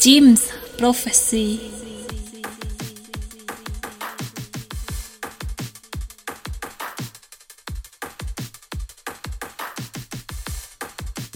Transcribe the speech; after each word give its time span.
Jim's 0.00 0.48
Prophecy. 0.78 1.60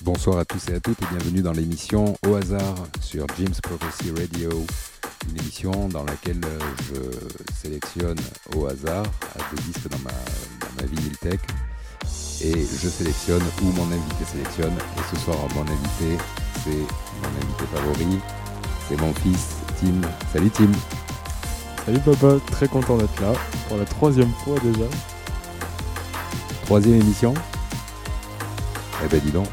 Bonsoir 0.02 0.38
à 0.38 0.44
tous 0.46 0.70
et 0.70 0.76
à 0.76 0.80
toutes 0.80 0.96
et 1.02 1.06
bienvenue 1.10 1.42
dans 1.42 1.52
l'émission 1.52 2.16
Au 2.26 2.36
hasard 2.36 2.74
sur 3.02 3.26
Jim's 3.36 3.60
Prophecy 3.60 4.10
Radio, 4.18 4.64
une 5.28 5.38
émission 5.40 5.88
dans 5.88 6.04
laquelle 6.04 6.40
je 6.88 7.54
sélectionne 7.54 8.16
au 8.56 8.64
hasard 8.66 9.04
des 9.54 9.62
disques 9.62 9.90
dans 9.90 9.98
ma, 9.98 10.10
dans 10.10 10.80
ma 10.80 10.86
vinyltech 10.86 11.40
et 12.42 12.54
je 12.54 12.88
sélectionne 12.88 13.42
ou 13.62 13.66
mon 13.72 13.92
invité 13.92 14.24
sélectionne. 14.24 14.72
Et 14.72 15.14
ce 15.14 15.20
soir, 15.22 15.36
mon 15.54 15.62
invité, 15.62 16.16
c'est 16.64 16.70
mon 16.70 17.28
invité 17.28 17.64
favori, 17.74 18.20
c'est 18.88 19.00
mon 19.00 19.12
fils 19.14 19.56
Tim. 19.80 20.08
Salut 20.32 20.50
Tim. 20.50 20.70
Salut 21.84 22.00
papa, 22.00 22.36
très 22.50 22.68
content 22.68 22.96
d'être 22.96 23.20
là 23.20 23.32
pour 23.68 23.76
la 23.76 23.84
troisième 23.84 24.32
fois 24.44 24.56
déjà. 24.62 24.86
Troisième 26.64 27.00
émission 27.00 27.34
Eh 29.04 29.08
ben 29.08 29.20
dis 29.20 29.30
donc, 29.30 29.48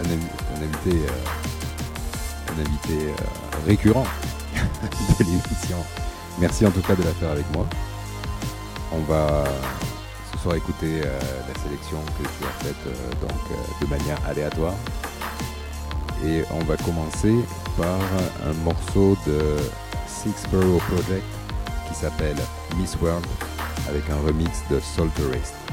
un, 0.00 0.62
invité, 0.62 0.90
euh, 0.90 2.52
un 2.52 2.60
invité 2.60 3.08
euh, 3.08 3.66
récurrent 3.66 4.06
de 4.54 5.24
l'émission. 5.24 5.76
Merci 6.38 6.66
en 6.66 6.70
tout 6.70 6.82
cas 6.82 6.94
de 6.96 7.02
la 7.02 7.12
faire 7.12 7.30
avec 7.30 7.46
moi. 7.54 7.66
On 8.92 9.00
va 9.00 9.44
ce 10.32 10.38
soir 10.38 10.56
écouter 10.56 11.02
euh, 11.04 11.20
la 11.20 11.62
sélection 11.62 11.98
que 12.18 12.24
tu 12.24 12.44
as 12.44 12.64
faite 12.64 13.20
donc 13.20 13.80
de 13.80 13.86
manière 13.86 14.18
aléatoire. 14.26 14.74
Et 16.24 16.42
on 16.50 16.64
va 16.64 16.76
commencer 16.76 17.34
par 17.76 18.00
un 18.44 18.52
morceau 18.64 19.16
de 19.26 19.56
Six 20.06 20.48
Borough 20.50 20.80
Project 20.80 21.24
qui 21.88 21.94
s'appelle 21.94 22.36
Miss 22.76 22.96
World 23.00 23.24
avec 23.88 24.02
un 24.10 24.26
remix 24.26 24.50
de 24.70 24.80
Soul 24.80 25.10
Tourist. 25.10 25.67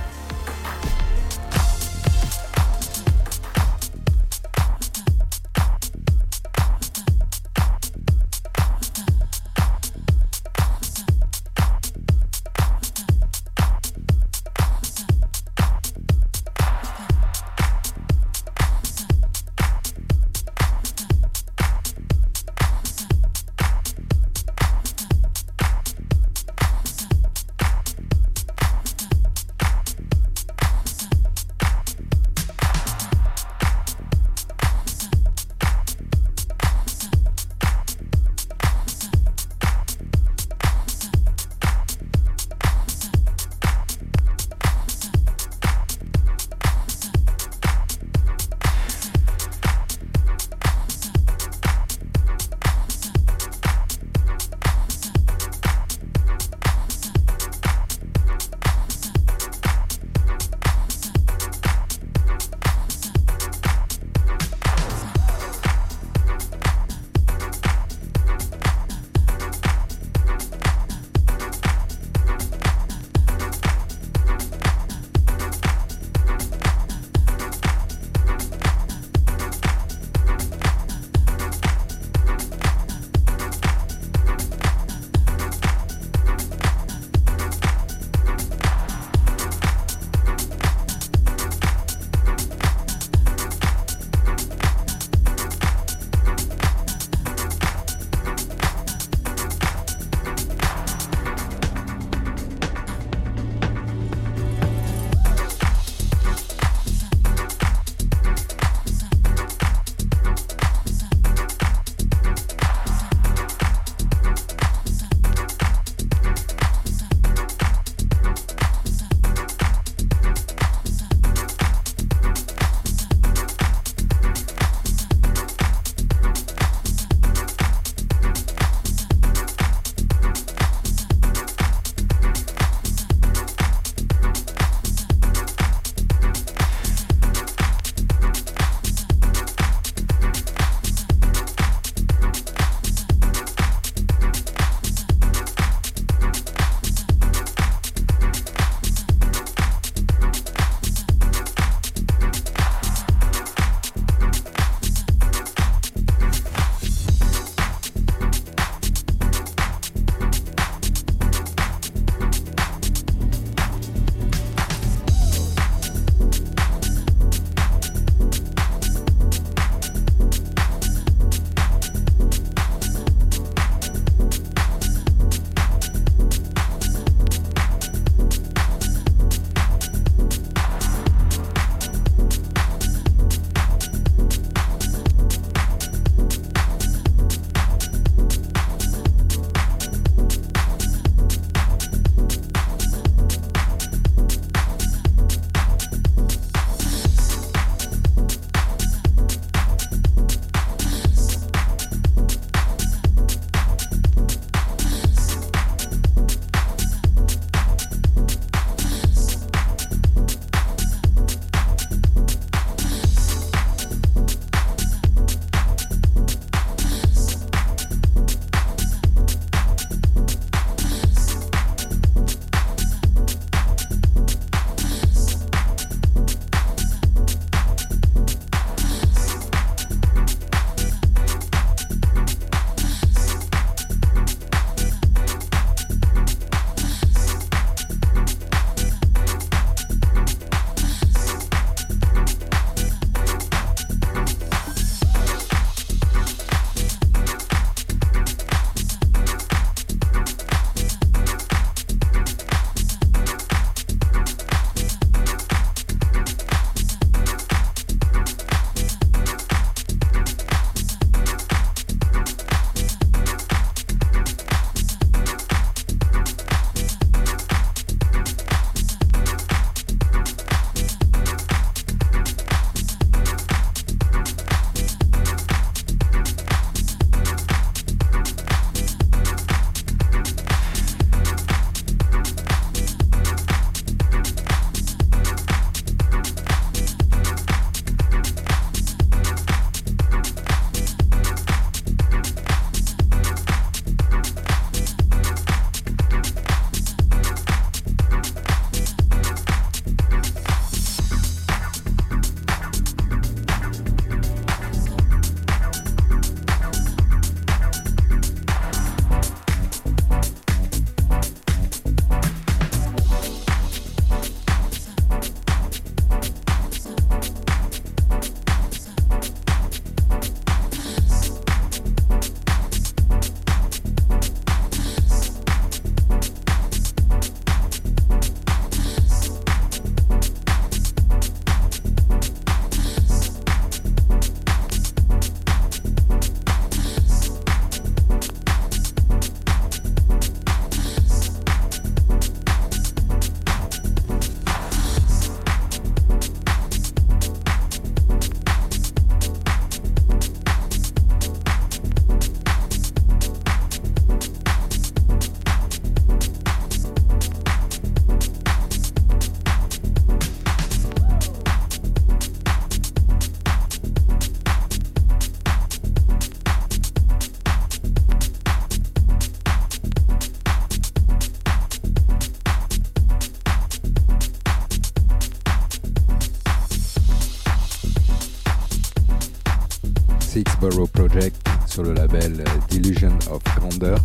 Sur 381.75 381.83
le 381.83 381.92
label 381.92 382.42
Delusion 382.72 383.19
of 383.30 383.44
Grandeur. 383.57 384.00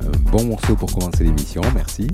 Un 0.00 0.30
bon 0.30 0.44
morceau 0.44 0.74
pour 0.74 0.90
commencer 0.90 1.22
l'émission, 1.22 1.60
merci. 1.74 2.08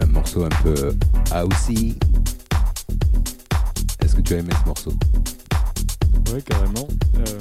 Un 0.00 0.06
morceau 0.06 0.42
un 0.42 0.62
peu 0.62 0.96
housey. 1.34 1.94
Est-ce 4.00 4.16
que 4.16 4.22
tu 4.22 4.32
as 4.32 4.38
aimé 4.38 4.48
ce 4.58 4.66
morceau? 4.66 4.92
Ouais, 6.32 6.40
carrément. 6.40 6.88
Euh, 7.18 7.40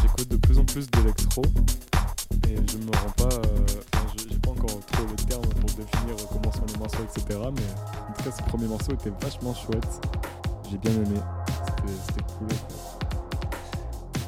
j'écoute 0.00 0.28
de 0.28 0.36
plus 0.36 0.58
en 0.60 0.64
plus 0.64 0.88
d'électro 0.92 1.42
et 2.46 2.54
je 2.54 2.78
me 2.78 2.92
rends 2.98 3.28
pas. 3.28 3.34
Euh, 3.34 3.66
j'ai 4.30 4.38
pas 4.38 4.50
encore 4.50 4.78
trop 4.92 5.06
le 5.10 5.16
terme 5.28 5.42
pour 5.42 5.70
définir 5.70 6.14
comment 6.28 6.52
sont 6.52 6.66
les 6.72 6.78
morceaux, 6.78 7.02
etc. 7.02 7.40
Mais 7.52 7.62
en 8.08 8.12
tout 8.12 8.22
cas, 8.22 8.30
ce 8.30 8.42
premier 8.48 8.68
morceau 8.68 8.92
était 8.92 9.12
vachement 9.20 9.52
chouette. 9.56 10.06
J'ai 10.70 10.78
bien 10.78 10.92
aimé. 10.92 11.18
C'était 11.86 12.22
cool. 12.38 12.48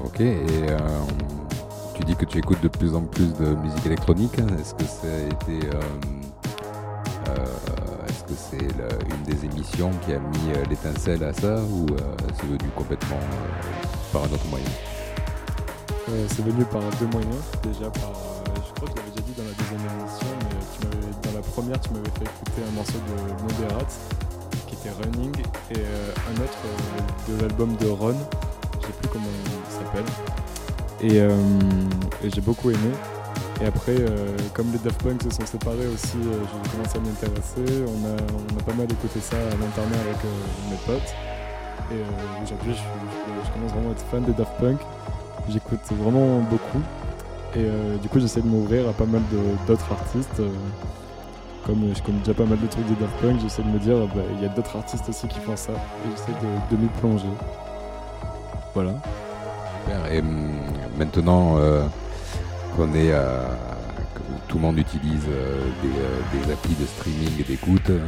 Ok, 0.04 0.20
et 0.20 0.46
euh, 0.68 0.78
tu 1.94 2.04
dis 2.04 2.16
que 2.16 2.24
tu 2.24 2.38
écoutes 2.38 2.60
de 2.60 2.68
plus 2.68 2.94
en 2.94 3.02
plus 3.02 3.32
de 3.34 3.54
musique 3.54 3.86
électronique. 3.86 4.38
Est-ce 4.38 4.74
que 4.74 4.84
ça 4.84 5.06
a 5.06 5.18
été. 5.18 5.68
Est-ce 8.08 8.24
que 8.24 8.34
c'est 8.36 8.58
une 8.58 9.22
des 9.24 9.44
émissions 9.44 9.90
qui 10.04 10.12
a 10.12 10.18
mis 10.18 10.68
l'étincelle 10.68 11.24
à 11.24 11.32
ça 11.32 11.56
ou 11.62 11.86
c'est 12.36 12.46
venu 12.46 12.70
complètement 12.76 13.18
par 14.12 14.22
un 14.22 14.26
autre 14.26 14.46
moyen? 14.50 14.66
C'est 16.28 16.44
venu 16.44 16.64
par 16.64 16.82
deux 17.00 17.06
moyens. 17.06 17.42
Déjà 17.62 17.90
par. 17.90 18.12
je 18.54 18.72
crois 18.74 18.88
que 18.88 18.92
tu 18.92 18.98
l'avais 18.98 19.10
déjà 19.10 19.22
dit 19.22 19.32
dans 19.36 19.44
la 19.44 19.52
deuxième 19.52 19.80
émission, 20.00 20.26
mais 20.40 21.28
dans 21.28 21.34
la 21.36 21.42
première, 21.42 21.80
tu 21.80 21.90
m'avais 21.90 22.10
fait 22.10 22.24
écouter 22.24 22.62
un 22.68 22.72
morceau 22.72 22.98
de 22.98 23.42
Moderat 23.42 23.88
Running 24.90 25.32
et 25.70 25.81
un 25.81 26.42
autre 26.42 26.58
de 27.28 27.40
l'album 27.40 27.76
de 27.76 27.86
Ron. 27.88 28.14
Je 28.81 28.86
sais 28.86 28.92
plus 29.00 29.08
comment 29.08 29.26
il 29.40 29.72
s'appelle. 29.72 30.05
et 32.22 32.31
j'ai 32.31 32.41
beaucoup 32.41 32.70
aimé. 32.70 32.91
Et 33.62 33.67
après, 33.67 33.94
euh, 33.98 34.36
comme 34.53 34.72
les 34.72 34.79
Daft 34.79 35.03
Punk 35.03 35.22
se 35.22 35.31
sont 35.31 35.46
séparés 35.46 35.86
aussi, 35.86 36.17
euh, 36.17 36.41
j'ai 36.64 36.70
commencé 36.70 36.98
à 36.98 37.00
m'intéresser. 37.00 37.84
On 37.86 38.06
a, 38.06 38.17
on 38.34 38.58
a 38.58 38.62
pas 38.62 38.74
mal 38.74 38.91
écouté 38.91 39.20
ça 39.20 39.36
à 39.36 39.50
l'internat 39.50 40.00
avec 40.00 40.17
euh, 40.24 40.70
mes 40.70 40.76
potes. 40.84 41.14
Et 41.93 42.03
aujourd'hui, 42.43 42.74
je, 42.74 43.53
commence 43.53 43.72
vraiment 43.72 43.91
à 43.91 43.93
être 43.93 44.05
fan 44.10 44.24
des 44.24 44.32
Daft 44.32 44.53
Punk. 44.58 44.81
J'écoute 45.48 45.81
vraiment 45.93 46.41
beaucoup. 46.41 46.81
Et 47.55 47.67
du 48.03 48.08
coup, 48.08 48.19
j'essaie 48.19 48.41
de 48.41 48.48
m'ouvrir 48.48 48.88
à 48.88 48.93
pas 48.93 49.05
mal 49.05 49.22
d'autres 49.67 49.93
artistes. 49.93 50.41
Comme 51.64 51.94
je 51.94 52.02
connais 52.02 52.18
déjà 52.18 52.34
pas 52.34 52.44
mal 52.44 52.60
de 52.60 52.66
trucs 52.66 52.86
des 52.86 52.94
Daft 52.94 53.16
Punk, 53.20 53.40
j'essaie 53.40 53.62
de 53.62 53.68
me 53.68 53.78
dire, 53.78 53.96
bah, 54.14 54.22
il 54.36 54.42
y 54.42 54.46
a 54.46 54.48
d'autres 54.48 54.76
artistes 54.76 55.08
aussi 55.08 55.26
qui 55.28 55.40
font 55.40 55.56
ça. 55.56 55.72
Et 55.72 56.10
j'essaie 56.10 56.32
de, 56.40 56.76
de 56.76 56.82
m'y 56.82 56.88
plonger. 57.00 57.28
Voilà. 58.74 58.94
Et 60.10 60.20
hum, 60.20 60.56
maintenant 60.98 61.56
qu'on 62.76 62.92
est 62.94 63.12
à, 63.12 63.50
que 64.14 64.20
tout 64.48 64.56
le 64.56 64.62
monde 64.62 64.78
utilise 64.78 65.24
euh, 65.28 65.60
des, 65.82 66.50
euh, 66.50 66.52
applis 66.52 66.74
de 66.74 66.86
streaming 66.86 67.40
et 67.40 67.44
d'écoute. 67.44 67.90
Euh, 67.90 68.06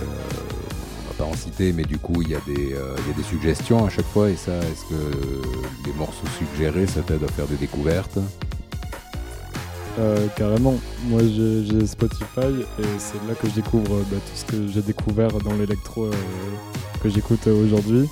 on 0.00 1.08
va 1.08 1.14
pas 1.18 1.24
en 1.24 1.34
citer, 1.34 1.72
mais 1.72 1.84
du 1.84 1.98
coup 1.98 2.22
il 2.22 2.28
y, 2.28 2.32
y 2.32 2.34
a 2.34 2.40
des 3.16 3.22
suggestions 3.22 3.84
à 3.84 3.88
chaque 3.88 4.06
fois. 4.06 4.30
Et 4.30 4.36
ça, 4.36 4.52
est-ce 4.52 4.84
que 4.86 5.12
les 5.86 5.92
morceaux 5.94 6.26
suggérés, 6.38 6.86
ça 6.86 7.02
t'aide 7.02 7.24
à 7.24 7.28
faire 7.28 7.46
des 7.46 7.56
découvertes? 7.56 8.18
Carrément. 10.36 10.74
Moi 11.04 11.20
j'ai 11.22 11.86
Spotify 11.86 12.62
et 12.78 12.84
c'est 12.98 13.26
là 13.28 13.34
que 13.40 13.48
je 13.48 13.54
découvre 13.54 13.98
bah, 14.10 14.16
tout 14.16 14.36
ce 14.36 14.44
que 14.44 14.68
j'ai 14.68 14.82
découvert 14.82 15.30
dans 15.38 15.54
l'électro 15.54 16.08
que 17.02 17.08
j'écoute 17.08 17.46
aujourd'hui. 17.46 18.08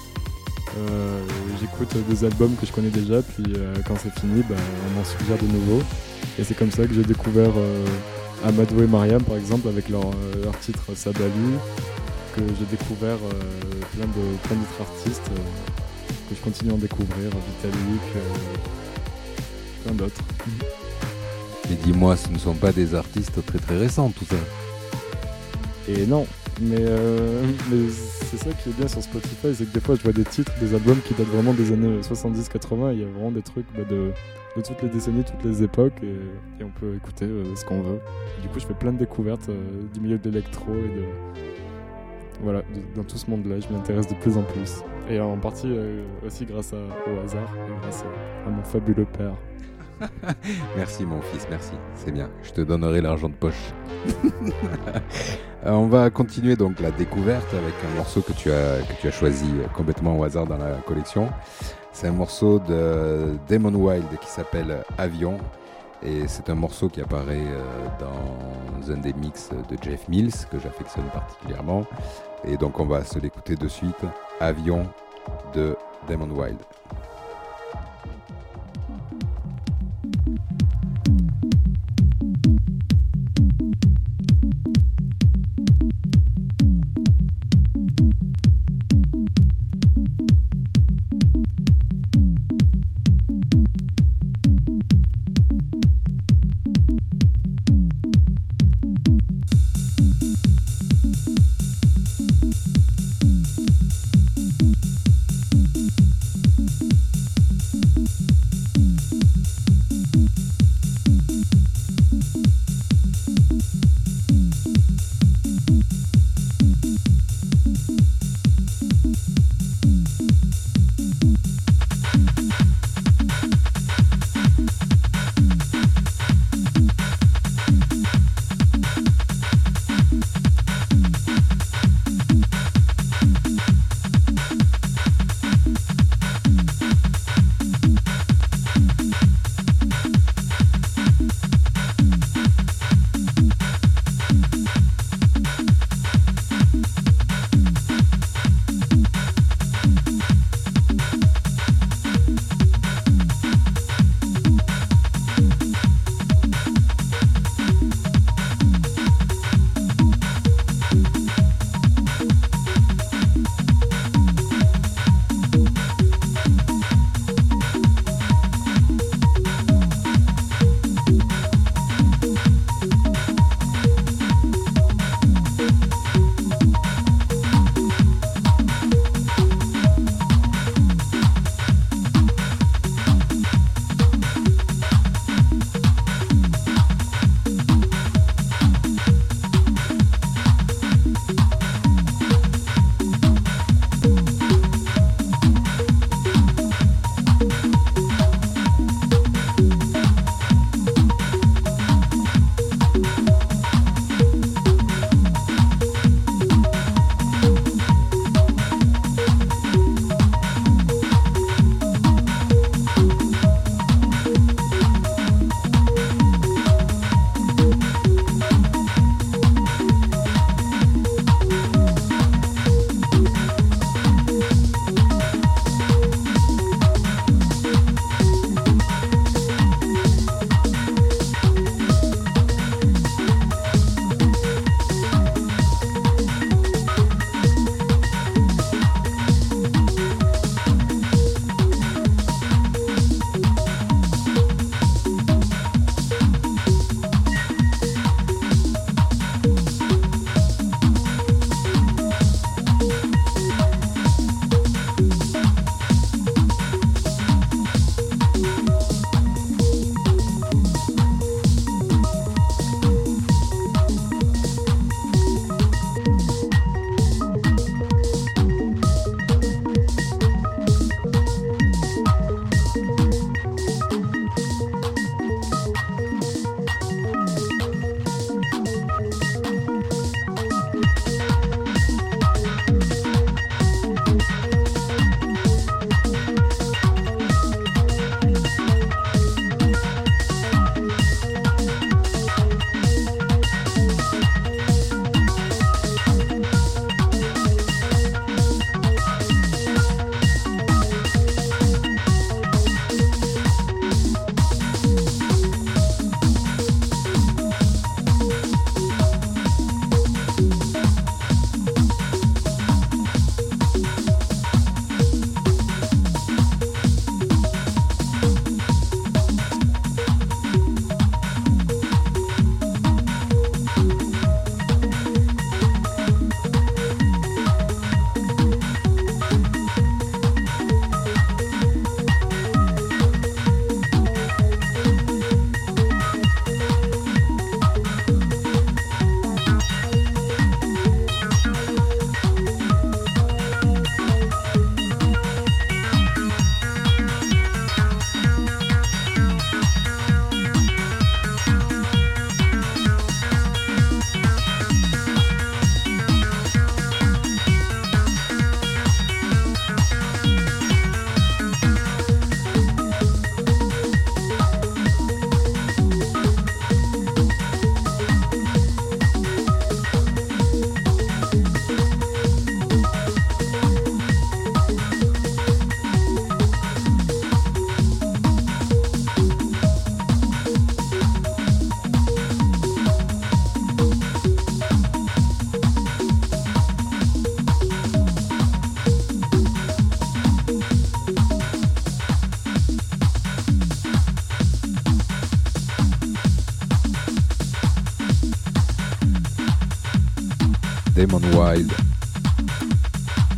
Euh, 0.79 1.21
j'écoute 1.61 1.97
des 2.09 2.25
albums 2.25 2.55
que 2.57 2.67
je 2.67 2.73
connais 2.73 2.91
déjà, 2.91 3.23
puis 3.23 3.45
euh, 3.57 3.75
quand 3.87 3.97
c'est 4.01 4.17
fini, 4.21 4.43
bah, 4.49 4.55
on 4.87 4.99
m'en 4.99 5.05
suggère 5.05 5.37
de 5.39 5.47
nouveau 5.47 5.83
Et 6.39 6.45
c'est 6.45 6.55
comme 6.55 6.71
ça 6.71 6.87
que 6.87 6.95
j'ai 6.95 7.03
découvert 7.03 7.51
euh, 7.57 7.85
Amadou 8.45 8.83
et 8.83 8.87
Mariam, 8.87 9.23
par 9.23 9.37
exemple, 9.37 9.69
avec 9.69 9.89
leur, 9.89 10.05
leur 10.43 10.59
titre 10.61 10.95
Sabali, 10.95 11.27
que 12.37 12.43
j'ai 12.59 12.67
découvert 12.77 13.19
plein 13.97 14.07
de 14.07 14.37
plein 14.45 14.57
d'autres 14.57 14.81
artistes 14.81 15.31
que 16.29 16.35
je 16.37 16.41
continue 16.41 16.71
à 16.71 16.75
en 16.75 16.79
découvrir, 16.79 17.31
Vitalik, 17.31 18.23
plein 19.85 19.95
d'autres. 19.95 20.23
Mais 21.71 21.77
dis-moi, 21.77 22.17
ce 22.17 22.29
ne 22.31 22.39
sont 22.39 22.55
pas 22.55 22.73
des 22.73 22.97
artistes 22.97 23.47
très 23.47 23.59
très 23.61 23.79
récents 23.79 24.11
tout 24.11 24.25
ça 24.25 24.35
Et 25.89 26.05
non, 26.05 26.27
mais, 26.61 26.81
euh, 26.81 27.45
c'est 28.25 28.39
ça 28.39 28.51
qui 28.51 28.71
est 28.71 28.73
bien 28.77 28.89
sur 28.89 29.01
Spotify, 29.01 29.55
c'est 29.55 29.67
que 29.67 29.73
des 29.73 29.81
fois 29.81 29.95
je 29.95 30.03
vois 30.03 30.13
des 30.13 30.25
titres, 30.25 30.53
des 30.61 30.75
albums 30.75 30.99
qui 31.07 31.15
datent 31.15 31.29
vraiment 31.29 31.55
des 31.55 31.73
années 31.73 32.01
70-80, 32.01 32.93
il 32.93 33.01
y 33.01 33.05
a 33.05 33.07
vraiment 33.07 33.31
des 33.31 33.43
trucs 33.43 33.67
bah, 33.77 33.85
de, 33.89 34.11
toutes 34.57 34.83
les 34.83 34.89
décennies, 34.89 35.23
toutes 35.23 35.45
les 35.45 35.63
époques, 35.63 36.03
et, 36.03 36.65
on 36.65 36.71
peut 36.71 36.97
écouter 36.97 37.27
euh, 37.27 37.45
ce 37.55 37.65
qu'on 37.65 37.81
veut. 37.83 38.01
du 38.43 38.49
coup 38.49 38.59
je 38.59 38.67
fais 38.67 38.75
plein 38.75 38.93
de 38.93 38.99
découvertes 38.99 39.49
euh, 39.49 39.85
du 39.95 40.01
milieu 40.01 40.19
de 40.19 40.29
l'électro 40.29 40.73
et 40.75 40.89
de... 40.97 41.05
Voilà, 42.43 42.63
dans 42.97 43.05
tout 43.05 43.19
ce 43.19 43.31
monde-là, 43.31 43.61
je 43.61 43.69
m'intéresse 43.73 44.09
de 44.09 44.15
plus 44.15 44.39
en 44.39 44.43
plus. 44.43 44.83
Et 45.11 45.21
en 45.21 45.37
partie 45.37 45.71
aussi 46.27 46.47
grâce 46.47 46.73
au 46.73 47.23
hasard 47.23 47.55
et 47.55 47.81
grâce 47.83 48.03
à 48.47 48.51
mon 48.51 48.65
fabuleux 48.65 49.05
père. 49.05 49.35
merci 50.77 51.05
mon 51.05 51.21
fils, 51.21 51.47
merci. 51.51 51.73
C'est 51.95 52.13
bien. 52.13 52.29
Je 52.43 52.53
te 52.53 52.61
donnerai 52.61 53.01
l'argent 53.01 53.29
de 53.29 53.35
poche. 53.35 53.73
Euh, 55.67 55.73
on 55.73 55.89
va 55.89 56.09
continuer 56.09 56.57
donc 56.57 56.81
la 56.81 56.91
découverte 56.91 57.53
avec 57.53 57.75
un 57.85 57.95
morceau 57.97 58.23
que 58.23 58.33
tu 58.33 58.51
as, 58.51 58.79
que 58.79 58.99
tu 58.99 59.09
as 59.09 59.11
choisi 59.11 59.45
complètement 59.77 60.19
au 60.19 60.25
hasard 60.25 60.47
dans 60.47 60.57
la 60.57 60.77
collection. 60.87 61.29
C'est 61.93 62.07
un 62.07 62.13
morceau 62.13 62.61
de 62.61 63.37
Damon 63.47 63.75
Wild 63.75 64.07
qui 64.23 64.29
s'appelle 64.29 64.83
Avion. 64.97 65.37
Et 66.03 66.27
c'est 66.29 66.49
un 66.49 66.55
morceau 66.55 66.89
qui 66.89 67.03
apparaît 67.03 67.45
euh, 67.45 67.63
dans 67.99 68.91
un 68.91 68.97
des 68.97 69.13
mix 69.13 69.51
de 69.51 69.77
Jeff 69.83 70.09
Mills 70.09 70.33
que 70.51 70.59
j'affectionne 70.59 71.05
particulièrement. 71.13 71.85
Et 72.45 72.57
donc 72.57 72.81
on 72.81 72.87
va 72.87 73.05
se 73.05 73.19
l'écouter 73.19 73.55
de 73.55 73.69
suite. 73.69 74.03
Avion 74.41 74.87
de 75.55 75.77
Damon 76.09 76.31
Wild. 76.31 76.57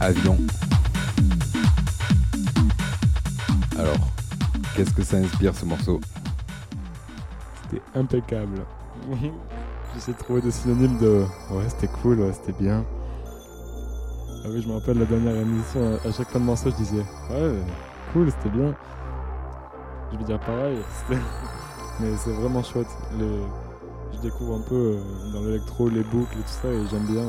Avion. 0.00 0.36
Alors, 3.78 3.96
qu'est-ce 4.76 4.92
que 4.92 5.02
ça 5.02 5.16
inspire 5.16 5.54
ce 5.54 5.64
morceau? 5.64 5.98
C'était 7.62 7.82
impeccable. 7.94 8.66
J'essaie 9.94 10.12
de 10.12 10.18
trouver 10.18 10.42
des 10.42 10.50
synonymes 10.50 10.98
de 10.98 11.24
ouais, 11.52 11.64
c'était 11.68 11.88
cool, 12.02 12.20
ouais, 12.20 12.34
c'était 12.34 12.52
bien. 12.62 12.84
Ah 14.44 14.48
oui, 14.50 14.60
je 14.60 14.68
me 14.68 14.74
rappelle 14.74 14.98
la 14.98 15.06
dernière 15.06 15.36
émission, 15.36 15.98
à 16.04 16.12
chaque 16.12 16.28
fin 16.28 16.38
de 16.38 16.44
morceau, 16.44 16.68
je 16.68 16.76
disais 16.76 17.04
ouais, 17.30 17.62
cool, 18.12 18.30
c'était 18.30 18.54
bien. 18.54 18.74
Je 20.12 20.18
veux 20.18 20.24
dire 20.24 20.40
pareil, 20.40 20.76
mais 22.00 22.14
c'est 22.18 22.32
vraiment 22.32 22.62
chouette. 22.62 22.88
Je 24.12 24.20
découvre 24.20 24.56
un 24.56 24.68
peu 24.68 24.74
euh, 24.74 25.32
dans 25.32 25.40
l'électro 25.46 25.88
les 25.88 26.02
boucles 26.02 26.36
et 26.38 26.42
tout 26.42 26.60
ça, 26.60 26.68
et 26.68 26.86
j'aime 26.90 27.06
bien. 27.06 27.24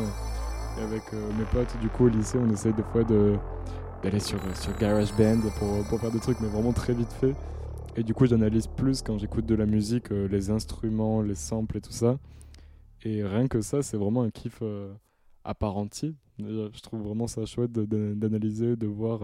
Et 0.78 0.82
avec 0.82 1.02
euh, 1.14 1.32
mes 1.38 1.46
potes, 1.46 1.78
du 1.80 1.90
coup, 1.90 2.06
au 2.06 2.10
lycée, 2.10 2.38
on 2.38 2.50
essaye 2.50 2.74
des 2.74 2.84
fois 2.84 3.04
d'aller 3.04 4.20
sur, 4.20 4.40
sur 4.56 4.76
GarageBand 4.78 5.42
pour, 5.58 5.84
pour 5.90 6.00
faire 6.00 6.12
des 6.12 6.20
trucs, 6.20 6.40
mais 6.40 6.48
vraiment 6.48 6.74
très 6.74 6.94
vite 6.94 7.12
fait. 7.14 7.36
Et 7.96 8.04
du 8.04 8.14
coup, 8.14 8.26
j'analyse 8.26 8.68
plus 8.68 9.02
quand 9.02 9.18
j'écoute 9.18 9.46
de 9.46 9.56
la 9.56 9.66
musique, 9.66 10.12
euh, 10.12 10.28
les 10.28 10.50
instruments, 10.50 11.22
les 11.22 11.36
samples 11.36 11.78
et 11.78 11.82
tout 11.82 11.92
ça. 11.92 12.18
Et 13.04 13.24
rien 13.24 13.48
que 13.48 13.62
ça, 13.62 13.82
c'est 13.82 13.98
vraiment 13.98 14.24
un 14.24 14.30
kiff 14.30 14.62
entier. 15.44 16.16
Je 16.40 16.82
trouve 16.82 17.02
vraiment 17.02 17.28
ça 17.28 17.46
chouette 17.46 17.72
d'analyser, 17.72 18.76
de, 18.76 18.88
voir. 18.88 19.22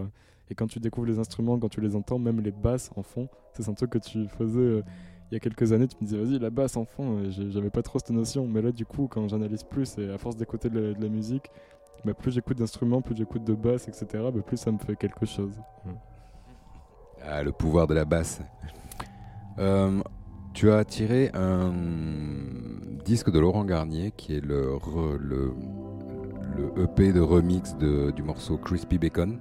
Et 0.49 0.55
quand 0.55 0.67
tu 0.67 0.79
découvres 0.79 1.07
les 1.07 1.19
instruments, 1.19 1.57
quand 1.59 1.69
tu 1.69 1.81
les 1.81 1.95
entends, 1.95 2.19
même 2.19 2.41
les 2.41 2.51
basses 2.51 2.91
en 2.95 3.03
fond, 3.03 3.29
c'est 3.53 3.67
un 3.69 3.73
truc 3.73 3.91
que 3.91 3.97
tu 3.99 4.27
faisais 4.27 4.59
euh, 4.59 4.83
il 5.31 5.35
y 5.35 5.37
a 5.37 5.39
quelques 5.39 5.71
années. 5.71 5.87
Tu 5.87 5.95
me 6.01 6.07
disais, 6.07 6.21
vas-y, 6.21 6.39
la 6.39 6.49
basse 6.49 6.77
en 6.77 6.85
fond, 6.85 7.23
j'avais 7.29 7.69
pas 7.69 7.81
trop 7.81 7.99
cette 7.99 8.11
notion. 8.11 8.47
Mais 8.47 8.61
là, 8.61 8.71
du 8.71 8.85
coup, 8.85 9.07
quand 9.07 9.27
j'analyse 9.27 9.63
plus 9.63 9.97
et 9.97 10.09
à 10.09 10.17
force 10.17 10.35
d'écouter 10.37 10.69
de, 10.69 10.95
la 10.99 11.09
musique, 11.09 11.49
bah, 12.05 12.13
plus 12.13 12.31
j'écoute 12.31 12.57
d'instruments, 12.57 13.01
plus 13.01 13.15
j'écoute 13.15 13.43
de 13.43 13.53
basse, 13.53 13.87
etc., 13.87 14.07
bah, 14.33 14.41
plus 14.45 14.57
ça 14.57 14.71
me 14.71 14.77
fait 14.77 14.95
quelque 14.95 15.25
chose. 15.25 15.53
Ah, 17.21 17.43
le 17.43 17.51
pouvoir 17.51 17.87
de 17.87 17.93
la 17.93 18.05
basse. 18.05 18.41
Euh, 19.59 20.01
tu 20.53 20.71
as 20.71 20.83
tiré 20.85 21.29
un 21.33 21.73
disque 23.05 23.29
de 23.29 23.39
Laurent 23.39 23.65
Garnier 23.65 24.11
qui 24.11 24.35
est 24.35 24.45
le, 24.45 24.77
le 25.19 25.53
EP 26.77 27.11
de 27.13 27.19
remix 27.19 27.75
du 27.75 28.23
morceau 28.23 28.57
Crispy 28.57 28.97
Bacon. 28.97 29.39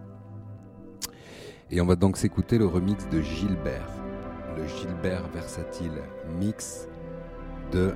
Et 1.70 1.81
on 1.81 1.87
va 1.87 1.96
donc 1.96 2.16
s'écouter 2.16 2.59
le 2.59 2.66
remix 2.66 3.09
de 3.11 3.20
Gilbert, 3.20 3.90
Gilbert 4.66 5.25
Versatile 5.33 6.03
mix 6.38 6.88
de 7.73 7.94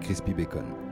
Crispy 0.00 0.34
Bacon. 0.34 0.85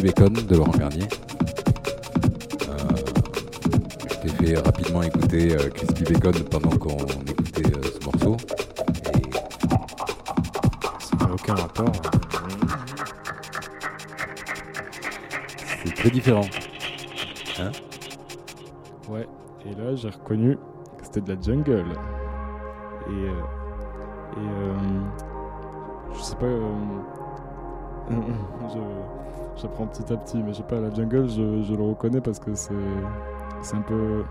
Bacon 0.00 0.32
de 0.32 0.56
Laurent 0.56 0.72
Garnier. 0.72 1.06
Euh, 2.68 2.76
je 4.10 4.16
t'ai 4.16 4.28
fait 4.46 4.58
rapidement 4.58 5.02
écouter 5.02 5.54
euh, 5.56 5.68
Crispy 5.70 6.04
Bacon 6.04 6.32
pendant 6.50 6.70
qu'on 6.76 6.96
écoutait 7.28 7.66
euh, 7.76 7.82
ce 7.82 8.04
morceau. 8.04 8.36
Et 9.14 9.30
Ça 11.00 11.16
n'a 11.26 11.32
aucun 11.34 11.54
rapport. 11.54 11.92
c'est 15.84 15.94
très 15.94 16.10
différent. 16.10 16.46
Ouais, 19.08 19.26
et 19.66 19.74
là 19.74 19.94
j'ai 19.94 20.08
reconnu 20.08 20.56
que 20.98 21.04
c'était 21.04 21.20
de 21.20 21.34
la 21.34 21.40
jungle. 21.40 21.84
Et, 23.08 23.10
euh, 23.10 23.32
et 24.36 24.38
euh, 24.38 24.74
je 26.14 26.20
sais 26.22 26.36
pas, 26.36 26.46
je, 28.08 28.78
j'apprends 29.62 29.86
petit 29.86 30.12
à 30.12 30.16
petit, 30.16 30.42
mais 30.42 30.52
je 30.52 30.58
sais 30.58 30.62
pas, 30.64 30.80
la 30.80 30.92
jungle 30.92 31.28
je, 31.28 31.62
je 31.62 31.74
le 31.74 31.82
reconnais 31.82 32.20
parce 32.20 32.40
que 32.40 32.54
c'est, 32.54 32.74
un 32.74 33.80
peu. 33.82 34.24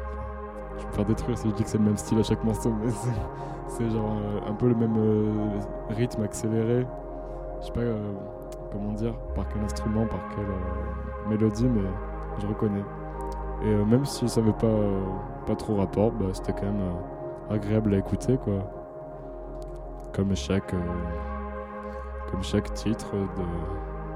Je 0.77 0.83
vais 0.83 0.87
me 0.87 0.93
faire 0.93 1.05
détruire 1.05 1.37
si 1.37 1.49
je 1.49 1.55
dis 1.55 1.63
que 1.63 1.69
c'est 1.69 1.77
le 1.77 1.85
même 1.85 1.97
style 1.97 2.19
à 2.19 2.23
chaque 2.23 2.43
morceau, 2.43 2.73
mais 2.83 2.91
c'est, 3.67 3.89
genre 3.89 4.17
euh, 4.17 4.49
un 4.49 4.53
peu 4.53 4.67
le 4.67 4.75
même 4.75 4.95
euh, 4.97 5.59
rythme 5.89 6.23
accéléré. 6.23 6.85
Je 7.61 7.67
sais 7.67 7.71
pas 7.71 7.81
euh, 7.81 8.13
comment 8.71 8.91
dire, 8.93 9.13
par 9.35 9.47
quel 9.47 9.63
instrument, 9.63 10.05
par 10.05 10.19
quelle 10.35 11.29
mélodie, 11.29 11.67
mais 11.67 11.89
je 12.39 12.47
reconnais. 12.47 12.83
Et 13.63 13.73
même 13.85 14.05
si 14.05 14.27
ça 14.27 14.41
n'avait 14.41 14.53
pas, 14.53 14.79
pas 15.45 15.55
trop 15.55 15.75
rapport, 15.75 16.11
bah, 16.11 16.25
c'était 16.33 16.53
quand 16.53 16.65
même 16.65 16.81
agréable 17.49 17.93
à 17.93 17.97
écouter, 17.97 18.37
quoi. 18.37 18.53
Comme 20.13 20.35
chaque, 20.35 20.73
comme 22.31 22.43
chaque 22.43 22.73
titre 22.73 23.11
de, 23.13 23.43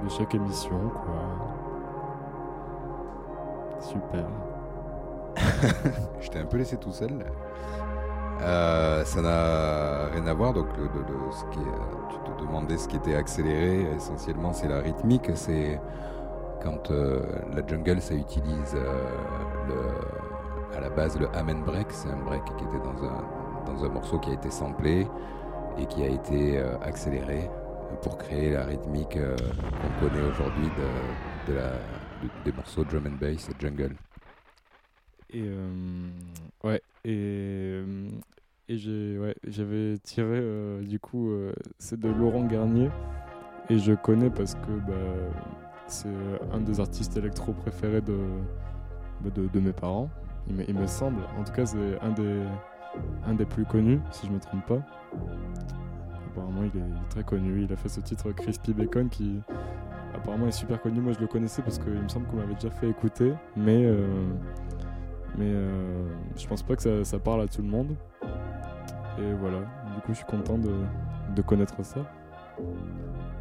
chaque 0.10 0.36
émission, 0.36 0.78
quoi. 0.89 1.13
Super. 3.80 4.26
Je 6.22 6.30
t'ai 6.30 6.39
un 6.39 6.46
peu 6.46 6.58
laissé 6.58 6.78
tout 6.78 6.91
seul. 6.91 7.12
Euh, 8.41 9.04
ça 9.06 9.22
n'a 9.22 10.08
rien 10.13 10.28
à 10.28 10.34
voir. 10.34 10.54
Donc, 10.54 10.68
de 10.76 11.32
ce 11.32 11.46
qui 11.46 11.60
est- 11.60 12.10
tu 12.10 12.32
te 12.32 12.41
demandais 12.41 12.78
ce 12.78 12.88
qui 12.88 12.98
était 12.98 13.15
accéléré. 13.15 13.86
Essentiellement, 13.96 14.54
c'est 14.54 14.68
la 14.68 14.80
rythmique. 14.80 15.30
C'est 15.36 15.80
quand 16.63 16.91
euh, 16.91 17.22
la 17.54 17.65
jungle, 17.65 18.02
ça 18.02 18.13
utilise 18.15 18.76
euh, 18.76 19.10
le, 19.68 20.78
à 20.78 20.82
la 20.82 20.89
base 20.89 21.20
le 21.20 21.28
amen 21.36 21.63
break. 21.63 21.88
C'est 21.91 22.10
un 22.10 22.18
break 22.26 22.44
qui 22.58 22.63
était 22.63 22.80
dans 22.80 23.04
un, 23.04 23.74
dans 23.74 23.84
un 23.86 23.89
morceau 23.89 24.20
qui 24.20 24.32
a 24.32 24.34
été 24.34 24.50
samplé 24.52 25.08
et 25.78 25.86
qui 25.86 26.04
a 26.04 26.08
été 26.08 26.62
accéléré 26.82 27.50
pour 27.95 28.17
créer 28.17 28.51
la 28.51 28.65
rythmique 28.65 29.17
euh, 29.17 29.36
qu'on 29.38 30.08
connaît 30.08 30.21
aujourd'hui 30.21 30.67
de, 31.47 31.53
des 32.43 32.51
morceaux 32.51 32.84
drum 32.84 33.08
and 33.08 33.17
bass 33.19 33.49
et 33.49 33.53
jungle. 33.60 33.95
Et 35.31 35.43
euh, 35.43 36.10
ouais, 36.63 36.81
et, 37.03 37.13
euh, 37.13 38.10
et 38.69 38.77
j'ai, 38.77 39.17
ouais, 39.17 39.36
j'avais 39.47 39.97
tiré 39.99 40.41
du 40.84 40.99
coup, 40.99 41.31
c'est 41.77 41.99
de 41.99 42.10
Laurent 42.10 42.45
Garnier, 42.45 42.89
et 43.69 43.79
je 43.79 43.93
connais 43.93 44.29
parce 44.29 44.55
que 44.55 44.71
bah, 44.88 44.93
c'est 45.88 46.10
un 46.51 46.62
des 46.62 46.79
artistes 46.79 47.17
électro 47.17 47.53
préférés 47.53 48.01
de, 48.01 48.17
bah, 49.21 49.29
de, 49.36 49.60
mes 49.60 49.73
parents, 49.73 50.10
il 50.47 50.75
me, 50.75 50.88
semble. 50.88 51.21
En 51.38 51.43
tout 51.43 51.53
cas, 51.53 51.65
c'est 51.65 51.99
un 52.01 52.12
des, 52.12 52.43
un 53.25 53.34
des 53.34 53.45
plus 53.45 53.65
connus, 53.65 53.99
si 54.12 54.27
je 54.27 54.31
me 54.31 54.39
trompe 54.39 54.65
pas. 54.65 54.81
Apparemment, 56.36 56.63
il 56.63 56.80
est 56.80 57.10
très 57.10 57.24
connu. 57.24 57.63
Il 57.63 57.71
a 57.71 57.78
fait 57.78 57.88
ce 57.88 58.02
titre 58.02 58.32
Crispy 58.32 58.74
Bacon 58.74 59.08
qui 59.08 59.39
apparemment 60.13 60.48
est 60.48 60.52
super 60.52 60.82
connu. 60.82 61.00
Moi, 61.00 61.13
je 61.13 61.19
le 61.19 61.28
connaissais 61.28 61.62
parce 61.62 61.80
qu'il 61.80 61.93
me 61.93 62.10
semble 62.10 62.28
qu'on 62.28 62.36
m'avait 62.36 62.56
déjà 62.56 62.69
fait 62.69 62.89
écouter, 62.89 63.34
mais 63.56 63.86
euh, 63.86 64.06
mais 65.38 65.48
euh, 65.48 66.08
je 66.38 66.45
pense 66.48 66.62
pas 66.63 66.76
que 66.76 66.82
ça, 66.82 67.06
ça 67.06 67.19
parle 67.19 67.41
à 67.41 67.48
tout 67.48 67.62
le 67.62 67.67
monde. 67.69 67.95
Et 69.17 69.34
voilà, 69.39 69.60
du 69.93 70.02
coup 70.02 70.10
je 70.10 70.15
suis 70.15 70.26
content 70.26 70.58
de, 70.58 70.74
de 71.34 71.41
connaître 71.41 71.84
ça. 71.86 72.02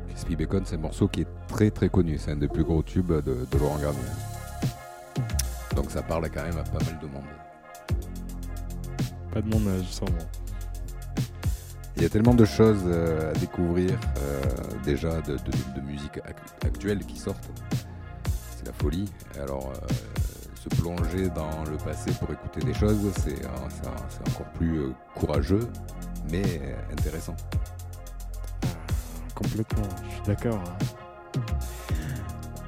Crispy 0.09 0.37
Bacon, 0.37 0.63
c'est 0.65 0.77
un 0.77 0.79
morceau 0.79 1.09
qui 1.09 1.23
est 1.23 1.29
très 1.49 1.71
très 1.71 1.89
connu. 1.89 2.17
C'est 2.19 2.31
un 2.31 2.37
des 2.37 2.49
plus 2.49 2.63
gros 2.63 2.83
tubes 2.83 3.13
de, 3.13 3.47
de 3.51 3.59
Laurent 3.59 3.79
Garnier. 3.79 3.99
Donc 5.75 5.91
ça 5.91 6.03
parle 6.03 6.31
quand 6.31 6.45
même 6.45 6.59
à 6.59 6.63
pas 6.63 6.85
mal 6.85 6.99
de 7.01 7.07
monde. 7.07 7.25
Pas 9.33 9.43
de 9.43 9.49
mon 9.49 9.69
âge, 9.69 9.87
sûrement. 9.87 10.13
Il 11.97 12.03
y 12.03 12.07
a 12.07 12.09
tellement 12.09 12.35
de 12.35 12.45
choses 12.45 12.83
euh, 12.87 13.31
à 13.31 13.39
découvrir 13.39 13.91
euh, 14.19 14.43
déjà 14.85 15.21
de, 15.23 15.35
de- 15.37 15.75
de 15.77 15.81
musique 15.81 16.17
ac- 16.19 16.67
actuelle 16.67 17.05
qui 17.05 17.19
sortent. 17.19 17.51
C'est 18.59 18.67
la 18.67 18.73
folie. 18.73 19.11
Alors 19.41 19.73
euh, 19.75 19.95
se 20.61 20.69
plonger 20.81 21.29
dans 21.31 21.65
le 21.71 21.77
passé 21.77 22.11
pour 22.19 22.31
écouter 22.31 22.61
des 22.61 22.75
choses, 22.75 22.99
c'est 23.23 23.47
encore 23.47 24.51
plus 24.55 24.93
courageux, 25.15 25.69
mais 26.31 26.75
intéressant. 26.91 27.37
Complètement, 29.35 29.89
je 30.09 30.15
suis 30.15 30.23
d'accord. 30.27 30.63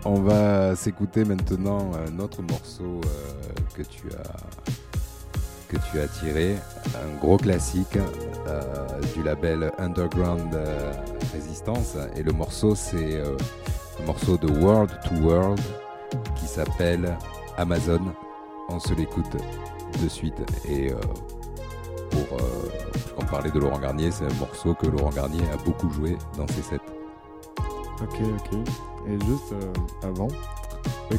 On 0.05 0.21
va 0.21 0.77
s'écouter 0.77 1.25
maintenant 1.25 1.91
un 1.95 2.19
autre 2.21 2.43
morceau 2.43 3.01
que 3.75 3.83
tu 3.83 4.09
as 4.12 4.37
que 5.69 5.79
tu 5.91 5.99
as 5.99 6.07
tiré, 6.07 6.55
un 6.95 7.19
gros 7.21 7.39
classique 7.39 7.99
euh, 8.47 8.86
du 9.14 9.23
label 9.23 9.73
Underground 9.79 10.55
euh, 10.55 10.92
Resistance 11.35 11.97
et 12.16 12.23
le 12.23 12.33
morceau 12.33 12.75
c'est 12.75 13.16
euh, 13.16 13.37
un 14.01 14.07
morceau 14.07 14.37
de 14.37 14.49
World 14.49 14.90
to 15.05 15.14
World 15.23 15.61
qui 16.35 16.47
s'appelle 16.47 17.16
Amazon. 17.57 18.01
On 18.69 18.79
se 18.79 18.95
l'écoute 18.95 19.37
de 20.03 20.09
suite 20.09 20.40
et 20.69 20.92
euh, 20.92 20.97
pour 22.11 22.38
euh, 22.38 22.69
puisqu'on 22.92 23.25
parlait 23.25 23.51
de 23.51 23.59
Laurent 23.59 23.79
Garnier, 23.79 24.11
c'est 24.11 24.25
un 24.25 24.35
morceau 24.38 24.75
que 24.75 24.87
Laurent 24.87 25.11
Garnier 25.11 25.42
a 25.53 25.57
beaucoup 25.64 25.90
joué 25.90 26.16
dans 26.37 26.47
ses 26.49 26.62
sets. 26.62 26.81
Ok, 28.03 28.21
ok. 28.21 28.59
Et 29.09 29.25
juste 29.27 29.53
euh, 29.53 30.09
avant, 30.09 30.29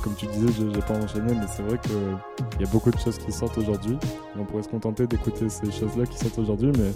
comme 0.04 0.14
tu 0.16 0.28
disais, 0.28 0.48
je 0.48 0.74
j'ai 0.74 0.82
pas 0.82 0.94
enchaîné, 0.94 1.34
mais 1.34 1.48
c'est 1.48 1.64
vrai 1.64 1.80
qu'il 1.80 2.62
y 2.62 2.64
a 2.64 2.72
beaucoup 2.72 2.92
de 2.92 3.00
choses 3.00 3.18
qui 3.18 3.32
sortent 3.32 3.58
aujourd'hui. 3.58 3.98
On 4.38 4.44
pourrait 4.44 4.64
se 4.64 4.70
contenter 4.70 5.08
d'écouter 5.08 5.50
ces 5.50 5.72
choses-là 5.72 6.06
qui 6.06 6.18
sortent 6.18 6.40
aujourd'hui, 6.40 6.72
mais 6.78 6.92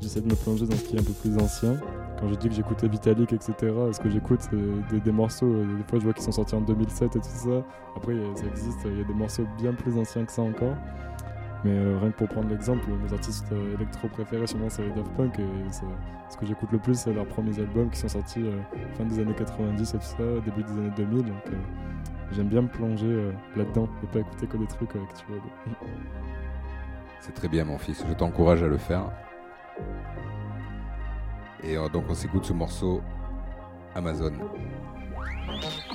j'essaie 0.00 0.20
de 0.20 0.26
me 0.28 0.34
plonger 0.34 0.66
dans 0.66 0.76
ce 0.76 0.82
qui 0.84 0.96
est 0.96 1.00
un 1.00 1.04
peu 1.04 1.12
plus 1.12 1.36
ancien. 1.38 1.76
Quand 2.18 2.28
je 2.28 2.34
dis 2.34 2.48
que 2.48 2.54
j'écoutais 2.54 2.86
Vitalik, 2.88 3.32
etc., 3.32 3.54
ce 3.92 3.98
que 4.00 4.10
j'écoute, 4.10 4.40
c'est 4.42 5.00
des, 5.00 5.12
morceaux, 5.12 5.46
euh, 5.46 5.64
des 5.78 5.84
fois 5.84 5.98
je 5.98 6.04
vois 6.04 6.12
qu'ils 6.12 6.22
sont 6.24 6.32
sortis 6.32 6.54
en 6.54 6.60
2007 6.60 7.16
et 7.16 7.18
tout 7.18 7.24
ça. 7.24 7.64
Après, 7.96 8.12
a- 8.12 8.36
ça 8.36 8.44
existe, 8.46 8.78
il 8.84 8.98
y 8.98 9.00
a 9.00 9.04
des 9.04 9.14
morceaux 9.14 9.46
bien 9.58 9.72
plus 9.72 9.96
anciens 9.98 10.24
que 10.24 10.32
ça 10.32 10.42
encore. 10.42 10.74
Mais 11.64 11.72
euh, 11.72 11.98
rien 12.00 12.10
que 12.10 12.16
pour 12.16 12.28
prendre 12.28 12.48
l'exemple, 12.48 12.84
mes 13.02 13.12
artistes 13.12 13.46
euh, 13.52 13.74
électro 13.74 14.08
préférés, 14.08 14.46
sûrement, 14.46 14.70
c'est 14.70 14.82
les 14.82 14.90
Daft 14.90 15.10
Punk. 15.16 15.38
Ce 16.30 16.36
que 16.36 16.46
j'écoute 16.46 16.70
le 16.72 16.78
plus, 16.78 16.94
c'est 16.98 17.12
leurs 17.12 17.26
premiers 17.26 17.58
albums 17.58 17.90
qui 17.90 17.98
sont 17.98 18.08
sortis 18.08 18.42
euh, 18.42 18.58
fin 18.96 19.04
des 19.04 19.18
années 19.18 19.34
90 19.34 19.94
et 19.94 19.98
tout 19.98 20.02
ça, 20.04 20.16
début 20.44 20.62
des 20.62 20.72
années 20.72 20.92
2000. 20.96 21.24
Donc 21.26 21.34
euh, 21.48 21.56
j'aime 22.32 22.48
bien 22.48 22.62
me 22.62 22.68
plonger 22.68 23.06
euh, 23.06 23.32
là-dedans 23.56 23.88
et 24.02 24.06
pas 24.06 24.20
écouter 24.20 24.46
que 24.46 24.56
des 24.56 24.66
trucs 24.66 24.94
euh, 24.96 25.02
actuels. 25.02 25.40
C'est 27.20 27.34
très 27.34 27.48
bien 27.48 27.64
mon 27.64 27.76
fils, 27.76 28.02
je 28.08 28.14
t'encourage 28.14 28.62
à 28.62 28.66
le 28.68 28.78
faire. 28.78 29.10
Et 31.62 31.76
euh, 31.76 31.88
donc 31.88 32.04
on 32.08 32.14
s'écoute 32.14 32.44
ce 32.44 32.52
morceau 32.52 33.02
Amazon. 33.94 34.32
Amazon 35.48 35.89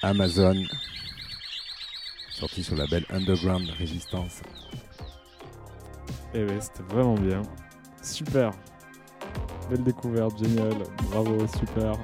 Amazon, 0.00 0.54
sorti 2.30 2.62
sur 2.62 2.76
la 2.76 2.86
belle 2.86 3.04
Underground 3.10 3.68
Resistance. 3.80 4.42
Et 6.32 6.40
eh 6.40 6.44
ouais, 6.44 6.60
c'était 6.60 6.84
vraiment 6.88 7.16
bien. 7.16 7.42
Super. 8.00 8.52
Belle 9.68 9.82
découverte, 9.82 10.38
génial. 10.38 10.72
Bravo, 11.10 11.46
super. 11.48 11.94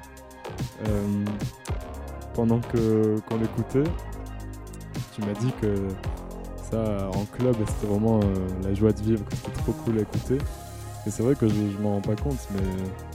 Euh, 0.89 1.25
pendant 2.35 2.59
que 2.59 3.21
qu'on 3.29 3.39
l'écoutait, 3.39 3.89
tu 5.15 5.21
m'as 5.21 5.35
dit 5.35 5.53
que 5.63 5.87
ça 6.69 7.11
en 7.15 7.25
club 7.27 7.55
c'était 7.69 7.87
vraiment 7.87 8.19
euh, 8.25 8.35
la 8.65 8.75
joie 8.75 8.91
de 8.91 9.03
vivre, 9.03 9.25
que 9.25 9.37
c'était 9.37 9.53
trop 9.53 9.73
cool 9.85 9.99
à 9.99 10.03
écouter. 10.03 10.39
Et 11.07 11.11
c'est 11.11 11.23
vrai 11.23 11.37
que 11.37 11.47
je, 11.47 11.55
je 11.55 11.79
m'en 11.81 11.93
rends 11.93 12.01
pas 12.01 12.17
compte, 12.17 12.49
mais 12.57 13.14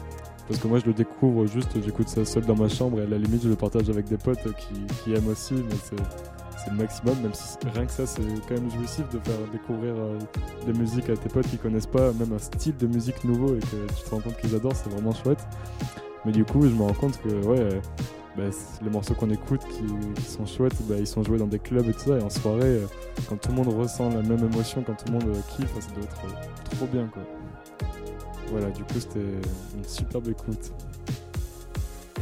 parce 0.50 0.60
que 0.60 0.68
moi 0.68 0.80
je 0.80 0.86
le 0.86 0.94
découvre 0.94 1.46
juste, 1.46 1.70
j'écoute 1.86 2.10
ça 2.10 2.26
seul 2.26 2.44
dans 2.44 2.56
ma 2.56 2.68
chambre 2.68 3.00
et 3.00 3.04
à 3.04 3.06
la 3.06 3.20
limite 3.20 3.44
je 3.44 3.50
le 3.50 3.56
partage 3.56 3.88
avec 3.90 4.08
des 4.08 4.18
potes 4.18 4.48
qui, 4.58 5.14
aiment 5.14 5.28
aussi, 5.28 5.54
mais 5.54 5.76
c'est 5.84 6.72
le 6.72 6.76
maximum, 6.76 7.16
même 7.22 7.34
si 7.34 7.56
rien 7.72 7.86
que 7.86 7.92
ça 7.92 8.08
c'est 8.08 8.24
quand 8.48 8.56
même 8.56 8.70
jouissif 8.72 9.08
de 9.10 9.20
faire 9.20 9.38
découvrir 9.52 9.94
euh, 9.96 10.18
des 10.66 10.74
musiques 10.74 11.10
à 11.10 11.16
tes 11.16 11.30
potes 11.30 11.48
qui 11.48 11.58
connaissent 11.58 11.86
pas, 11.86 12.12
même 12.14 12.34
un 12.34 12.40
style 12.40 12.76
de 12.78 12.88
musique 12.88 13.24
nouveau 13.24 13.56
et 13.56 13.60
que 13.60 13.94
tu 13.96 14.04
te 14.04 14.10
rends 14.10 14.22
compte 14.22 14.38
qu'ils 14.38 14.56
adorent, 14.56 14.76
c'est 14.76 14.90
vraiment 14.90 15.14
chouette. 15.14 15.48
Mais 16.26 16.32
du 16.32 16.44
coup 16.44 16.64
je 16.64 16.74
me 16.74 16.82
rends 16.82 16.94
compte 16.94 17.22
que 17.22 17.30
ouais, 17.46 17.80
bah, 18.36 18.46
les 18.82 18.90
morceaux 18.90 19.14
qu'on 19.14 19.30
écoute 19.30 19.62
qui, 19.68 20.24
sont 20.24 20.48
chouettes, 20.48 20.82
bah, 20.88 20.96
ils 20.98 21.08
sont 21.08 21.24
joués 21.24 21.38
dans 21.38 21.48
des 21.48 21.60
clubs 21.60 21.88
et 21.88 21.94
tout 21.94 22.00
ça. 22.00 22.18
Et 22.18 22.24
en 22.24 22.30
soirée, 22.30 22.64
euh, 22.64 22.86
quand 23.28 23.38
tout 23.38 23.50
le 23.50 23.56
monde 23.56 23.68
ressent 23.68 24.10
la 24.10 24.22
même 24.22 24.44
émotion, 24.52 24.84
quand 24.86 24.96
tout 24.96 25.06
le 25.08 25.14
monde 25.14 25.36
euh, 25.36 25.56
kiffe, 25.56 25.74
ça 25.80 25.92
doit 25.94 26.04
être 26.04 26.72
trop 26.72 26.88
bien. 26.88 27.08
Quoi. 27.08 27.24
Voilà, 28.52 28.70
du 28.72 28.84
coup, 28.84 29.00
c'était 29.00 29.20
une 29.76 29.84
superbe 29.86 30.30
écoute. 30.30 30.72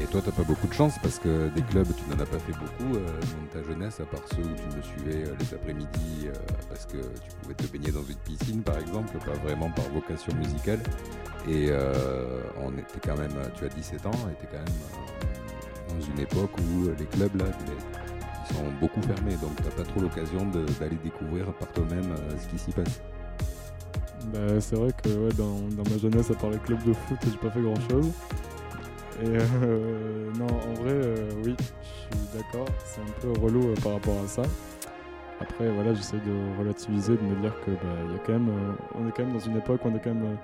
Et 0.02 0.06
toi, 0.06 0.22
t'as 0.24 0.32
pas 0.32 0.44
beaucoup 0.44 0.68
de 0.68 0.74
chance 0.74 0.94
parce 1.02 1.18
que 1.18 1.50
des 1.50 1.62
clubs, 1.64 1.88
tu 1.88 2.10
n'en 2.10 2.22
as 2.22 2.26
pas 2.26 2.38
fait 2.38 2.52
beaucoup 2.52 3.00
dans 3.00 3.48
ta 3.52 3.64
jeunesse, 3.68 4.00
à 4.00 4.06
part 4.06 4.22
ceux 4.30 4.44
où 4.44 4.56
tu 4.56 4.78
me 4.78 4.82
suivais 4.84 5.24
les 5.40 5.54
après-midi 5.56 6.28
parce 6.70 6.86
que 6.86 6.98
tu 6.98 7.36
pouvais 7.42 7.56
te 7.56 7.66
baigner 7.66 7.92
dans 7.92 8.04
une 8.04 8.16
piscine, 8.18 8.62
par 8.62 8.78
exemple, 8.78 9.18
pas 9.26 9.34
vraiment 9.44 9.72
par 9.72 9.90
vocation 9.90 10.36
musicale. 10.36 10.80
Et 11.50 11.72
on 12.62 12.72
était 12.74 13.00
quand 13.04 13.18
même, 13.18 13.34
tu 13.56 13.66
as 13.66 13.70
17 13.70 14.06
ans, 14.06 14.12
et 14.12 14.36
t'es 14.40 14.48
quand 14.52 14.60
même 14.60 14.76
dans 15.88 16.06
une 16.06 16.20
époque 16.20 16.52
où 16.58 16.88
euh, 16.88 16.96
les 16.98 17.06
clubs 17.06 17.36
là, 17.36 17.46
sont 18.54 18.64
beaucoup 18.80 19.02
fermés, 19.02 19.36
donc 19.42 19.56
t'as 19.58 19.72
pas 19.72 19.84
trop 19.84 20.02
l'occasion 20.02 20.46
d'aller 20.80 20.98
découvrir 21.04 21.54
par 21.54 21.72
toi-même 21.72 22.12
euh, 22.12 22.38
ce 22.42 22.48
qui 22.48 22.58
s'y 22.58 22.72
passe. 22.72 23.02
Bah, 24.34 24.60
c'est 24.60 24.76
vrai 24.76 24.92
que 25.04 25.10
ouais, 25.10 25.34
dans, 25.34 25.90
ma 25.90 25.98
jeunesse, 25.98 26.32
à 26.32 26.36
part 26.36 26.50
les 26.50 26.58
clubs 26.58 26.84
de 26.84 26.94
foot, 26.94 27.18
j'ai 27.24 27.38
pas 27.38 27.50
fait 27.50 27.62
grand 27.62 27.80
chose. 27.90 28.12
Et 29.24 29.28
euh, 29.28 30.32
non, 30.38 30.46
en 30.46 30.74
vrai, 30.82 30.94
oui, 31.44 31.56
je 31.60 31.64
suis 31.64 32.28
d'accord, 32.36 32.68
c'est 32.86 33.02
un 33.02 33.22
peu 33.22 33.40
relou 33.40 33.74
par 33.84 33.94
rapport 33.94 34.22
à 34.24 34.28
ça. 34.28 34.44
Après, 35.40 35.70
voilà, 35.70 35.94
j'essaie 35.94 36.18
de 36.18 36.60
relativiser, 36.60 37.16
de 37.16 37.22
me 37.22 37.42
dire 37.42 37.54
que 37.66 37.72
bah, 37.72 38.12
y 38.12 38.16
a 38.16 38.20
quand 38.26 38.34
même, 38.34 38.52
on 38.96 39.08
est 39.08 39.12
quand 39.12 39.24
même 39.24 39.34
dans 39.34 39.40
une 39.40 39.58
époque 39.58 39.86
où 39.86 39.90
on 39.90 39.96
est 39.96 40.00
quand 40.00 40.14
même. 40.14 40.38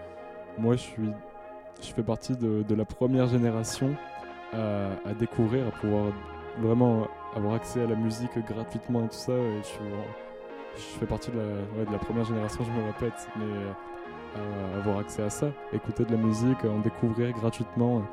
moi, 0.58 0.76
je 0.76 0.82
suis, 0.82 1.10
je 1.82 1.94
fais 1.94 2.04
partie 2.04 2.36
de, 2.36 2.64
de 2.64 2.76
la 2.76 2.86
première 2.86 3.28
génération 3.28 3.96
à, 4.54 5.14
découvrir, 5.20 5.68
à 5.68 5.72
pouvoir 5.72 6.14
vraiment 6.60 7.08
avoir 7.36 7.56
accès 7.56 7.82
à 7.82 7.88
la 7.88 7.96
musique 7.96 8.38
gratuitement 8.48 9.06
et 9.06 9.10
tout 9.10 9.18
ça. 9.18 9.34
Et 9.34 9.62
je, 9.64 10.23
je 10.76 11.00
fais 11.00 11.06
partie 11.06 11.32
de 11.32 11.38
la, 11.92 11.98
première 11.98 12.26
génération, 12.26 12.64
je 12.64 12.72
me 12.72 12.86
répète, 12.86 13.28
mais 13.38 13.46
euh, 14.38 14.80
avoir 14.80 15.00
accès 15.00 15.24
à 15.24 15.30
ça, 15.30 15.52
écouter 15.72 16.06
de 16.06 16.12
la 16.12 16.18
musique, 16.18 16.64
en 16.66 16.80
découvrir 16.80 17.32
gratuitement. 17.34 18.04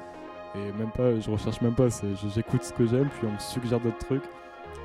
Et 0.54 0.72
même 0.78 0.90
pas, 0.90 1.18
je 1.18 1.30
recherche 1.30 1.60
même 1.60 1.74
pas, 1.74 1.88
j'écoute 2.34 2.62
ce 2.64 2.72
que 2.72 2.86
j'aime, 2.86 3.08
puis 3.08 3.26
on 3.26 3.32
me 3.32 3.38
suggère 3.38 3.80
d'autres 3.80 3.98
trucs. 3.98 4.24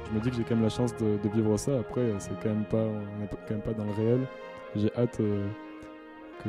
Je 0.08 0.16
me 0.16 0.22
dis 0.22 0.30
que 0.30 0.36
j'ai 0.36 0.44
quand 0.44 0.56
même 0.56 0.64
la 0.64 0.70
chance 0.70 0.96
de, 0.98 1.18
vivre 1.34 1.58
ça. 1.58 1.80
Après, 1.80 2.14
c'est 2.20 2.40
quand 2.42 2.50
même 2.50 2.66
pas, 2.66 2.78
on 2.78 3.22
n'est 3.22 3.28
quand 3.28 3.52
même 3.52 3.62
pas 3.62 3.74
dans 3.74 3.86
le 3.86 3.92
réel. 3.92 4.28
J'ai 4.76 4.92
hâte. 4.96 5.20
Euh, 5.20 5.48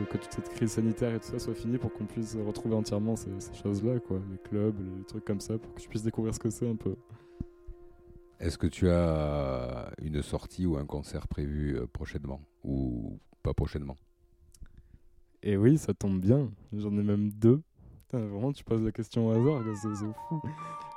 que, 0.05 0.19
toute 0.19 0.33
cette 0.33 0.49
crise 0.51 0.73
sanitaire 0.73 1.15
et 1.15 1.19
tout 1.19 1.29
ça 1.29 1.39
soit 1.39 1.55
finie 1.55 1.79
pour 1.79 1.93
qu'on 1.93 2.05
puisse 2.05 2.37
retrouver 2.47 2.75
entièrement 2.75 3.17
ces, 3.17 3.31
choses-là, 3.63 3.99
quoi, 4.01 4.19
les 4.31 4.39
clubs, 4.39 4.75
les 4.99 5.05
trucs 5.05 5.25
comme 5.25 5.41
ça, 5.41 5.57
pour 5.57 5.73
que 5.75 5.81
je 5.81 5.89
puisse 5.89 6.03
découvrir 6.03 6.35
ce 6.35 6.39
que 6.39 6.51
c'est 6.51 6.69
un 6.69 6.77
peu. 6.77 6.95
Est-ce 8.39 8.59
que 8.59 8.67
tu 8.67 8.91
as 8.91 9.91
une 10.03 10.23
sortie 10.23 10.67
ou 10.67 10.77
un 10.77 10.85
concert 10.85 11.27
prévu 11.27 11.77
euh, 11.77 11.87
prochainement 11.87 12.41
ou 12.65 13.19
pas 13.43 13.55
prochainement? 13.55 13.97
Eh 15.43 15.57
oui, 15.57 15.79
ça 15.79 15.95
tombe 15.95 16.21
bien. 16.21 16.51
J'en 16.73 16.93
ai 16.99 17.03
même 17.03 17.31
deux. 17.31 17.63
vraiment, 18.13 18.53
tu 18.53 18.65
poses 18.65 18.83
la 18.83 18.93
question 18.93 19.29
au 19.29 19.31
hasard, 19.31 19.63
c'est 19.81 20.07
fou. 20.29 20.43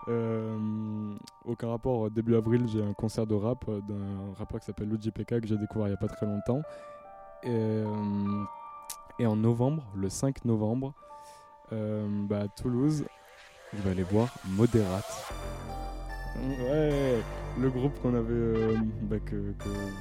Euh, 0.07 1.15
aucun 1.45 1.69
rapport. 1.69 2.09
Début 2.09 2.35
avril, 2.35 2.67
j'ai 2.67 2.81
un 2.81 2.93
concert 2.93 3.27
de 3.27 3.35
rap 3.35 3.69
d'un 3.87 4.33
rappeur 4.37 4.59
qui 4.59 4.65
s'appelle 4.65 4.89
Luigi 4.89 5.11
PK 5.11 5.41
que 5.41 5.47
j'ai 5.47 5.57
découvert 5.57 5.87
il 5.87 5.91
n'y 5.91 5.95
a 5.95 5.97
pas 5.97 6.07
très 6.07 6.25
longtemps. 6.25 6.61
Et, 7.43 7.49
euh, 7.49 9.25
en 9.25 9.35
novembre, 9.35 9.85
le 9.95 10.09
5 10.09 10.45
novembre, 10.45 10.93
euh, 11.73 12.07
bah, 12.27 12.41
à 12.41 12.47
Toulouse, 12.47 13.05
je 13.73 13.81
vais 13.81 13.91
aller 13.91 14.03
voir 14.03 14.33
Moderate. 14.47 15.05
Ouais, 16.41 17.21
le 17.59 17.69
groupe 17.69 17.99
qu'on 18.01 18.15
avait, 18.15 18.27
euh, 18.29 18.77
bah, 19.03 19.17
que, 19.25 19.53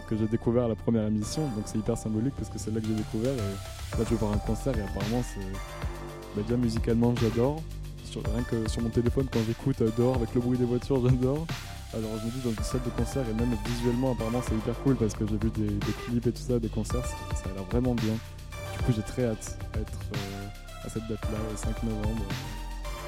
que, 0.08 0.16
j'ai 0.16 0.26
découvert 0.26 0.64
à 0.64 0.68
la 0.68 0.74
première 0.74 1.06
émission, 1.06 1.42
donc 1.56 1.64
c'est 1.66 1.78
hyper 1.78 1.96
symbolique 1.96 2.34
parce 2.36 2.48
que 2.48 2.58
c'est 2.58 2.72
là 2.72 2.80
que 2.80 2.86
j'ai 2.86 2.94
découvert. 2.94 3.32
Et 3.32 3.98
là, 3.98 4.04
je 4.04 4.10
vais 4.10 4.16
voir 4.16 4.32
un 4.32 4.38
concert 4.38 4.76
et 4.76 4.82
apparemment, 4.82 5.22
c'est 5.22 5.40
bah, 6.36 6.42
déjà 6.42 6.56
musicalement, 6.56 7.14
j'adore. 7.20 7.62
rien 8.14 8.42
que 8.44 8.68
sur 8.68 8.82
mon 8.82 8.90
téléphone, 8.90 9.26
quand 9.32 9.40
j'écoute 9.46 9.80
euh, 9.82 9.90
dehors 9.96 10.16
avec 10.16 10.34
le 10.34 10.40
bruit 10.40 10.58
des 10.58 10.64
voitures, 10.64 11.00
j'adore. 11.08 11.46
Alors 11.94 12.10
je 12.20 12.26
me 12.26 12.30
dis 12.30 12.40
dans 12.44 12.50
une 12.50 12.62
salle 12.62 12.82
de 12.84 12.90
concert 12.90 13.24
et 13.26 13.32
même 13.32 13.56
visuellement 13.64 14.12
apparemment 14.12 14.42
c'est 14.46 14.54
hyper 14.54 14.74
cool 14.80 14.96
parce 14.96 15.14
que 15.14 15.26
j'ai 15.26 15.38
vu 15.38 15.48
des, 15.48 15.78
clips 16.04 16.26
et 16.26 16.32
tout 16.32 16.42
ça, 16.42 16.58
des 16.58 16.68
concerts, 16.68 17.06
ça 17.06 17.48
a 17.48 17.54
l'air 17.54 17.64
vraiment 17.64 17.94
bien. 17.94 18.12
Du 18.12 18.84
coup, 18.84 18.92
j'ai 18.94 19.02
très 19.02 19.24
hâte 19.24 19.58
d'être 19.72 19.98
euh, 20.14 20.84
à 20.84 20.88
cette 20.90 21.08
date-là, 21.08 21.38
le 21.50 21.56
5 21.56 21.82
novembre. 21.84 22.24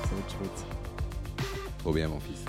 Ça 0.05 0.11
va 0.15 0.19
être 0.19 0.33
chouette. 0.33 0.65
Trop 1.79 1.93
bien, 1.93 2.09
mon 2.09 2.21
fils. 2.21 2.45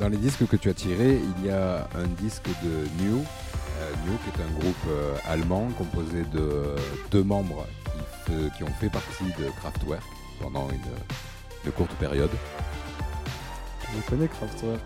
Dans 0.00 0.08
les 0.08 0.16
disques 0.16 0.46
que 0.46 0.56
tu 0.56 0.68
as 0.68 0.74
tirés, 0.74 1.20
il 1.38 1.46
y 1.46 1.50
a 1.50 1.88
un 1.94 2.06
disque 2.20 2.48
de 2.62 3.04
New, 3.04 3.18
euh, 3.18 3.92
New 4.06 4.16
qui 4.18 4.30
est 4.30 4.44
un 4.44 4.58
groupe 4.58 4.74
euh, 4.88 5.14
allemand 5.26 5.68
composé 5.78 6.24
de 6.32 6.74
deux 7.10 7.22
membres 7.22 7.66
qui, 8.56 8.64
ont 8.64 8.74
fait 8.80 8.88
partie 8.88 9.24
de 9.24 9.50
Kraftwerk 9.58 10.02
pendant 10.40 10.68
une, 10.70 11.72
courte 11.72 11.94
période. 11.96 12.30
Je 13.94 14.10
connais 14.10 14.28
Kraftwerk. 14.28 14.82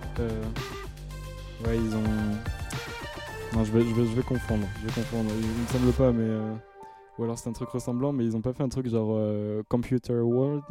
Ouais, 1.64 1.76
ils 1.76 1.94
ont. 1.94 3.56
Non, 3.56 3.64
je 3.64 3.72
vais, 3.72 3.80
je 3.80 3.94
vais, 3.94 4.06
je 4.06 4.14
vais 4.14 4.22
confondre. 4.22 4.66
Je 4.82 4.86
vais. 4.86 5.06
Il 5.12 5.62
me 5.62 5.66
semble 5.68 5.92
pas, 5.92 6.12
mais. 6.12 6.58
Ou 7.18 7.24
alors 7.24 7.36
c'est 7.36 7.48
un 7.48 7.52
truc 7.52 7.68
ressemblant, 7.70 8.12
mais 8.12 8.24
ils 8.24 8.36
ont 8.36 8.40
pas 8.40 8.52
fait 8.52 8.62
un 8.62 8.68
truc 8.68 8.88
genre 8.88 9.10
euh, 9.12 9.62
Computer 9.68 10.20
World 10.20 10.62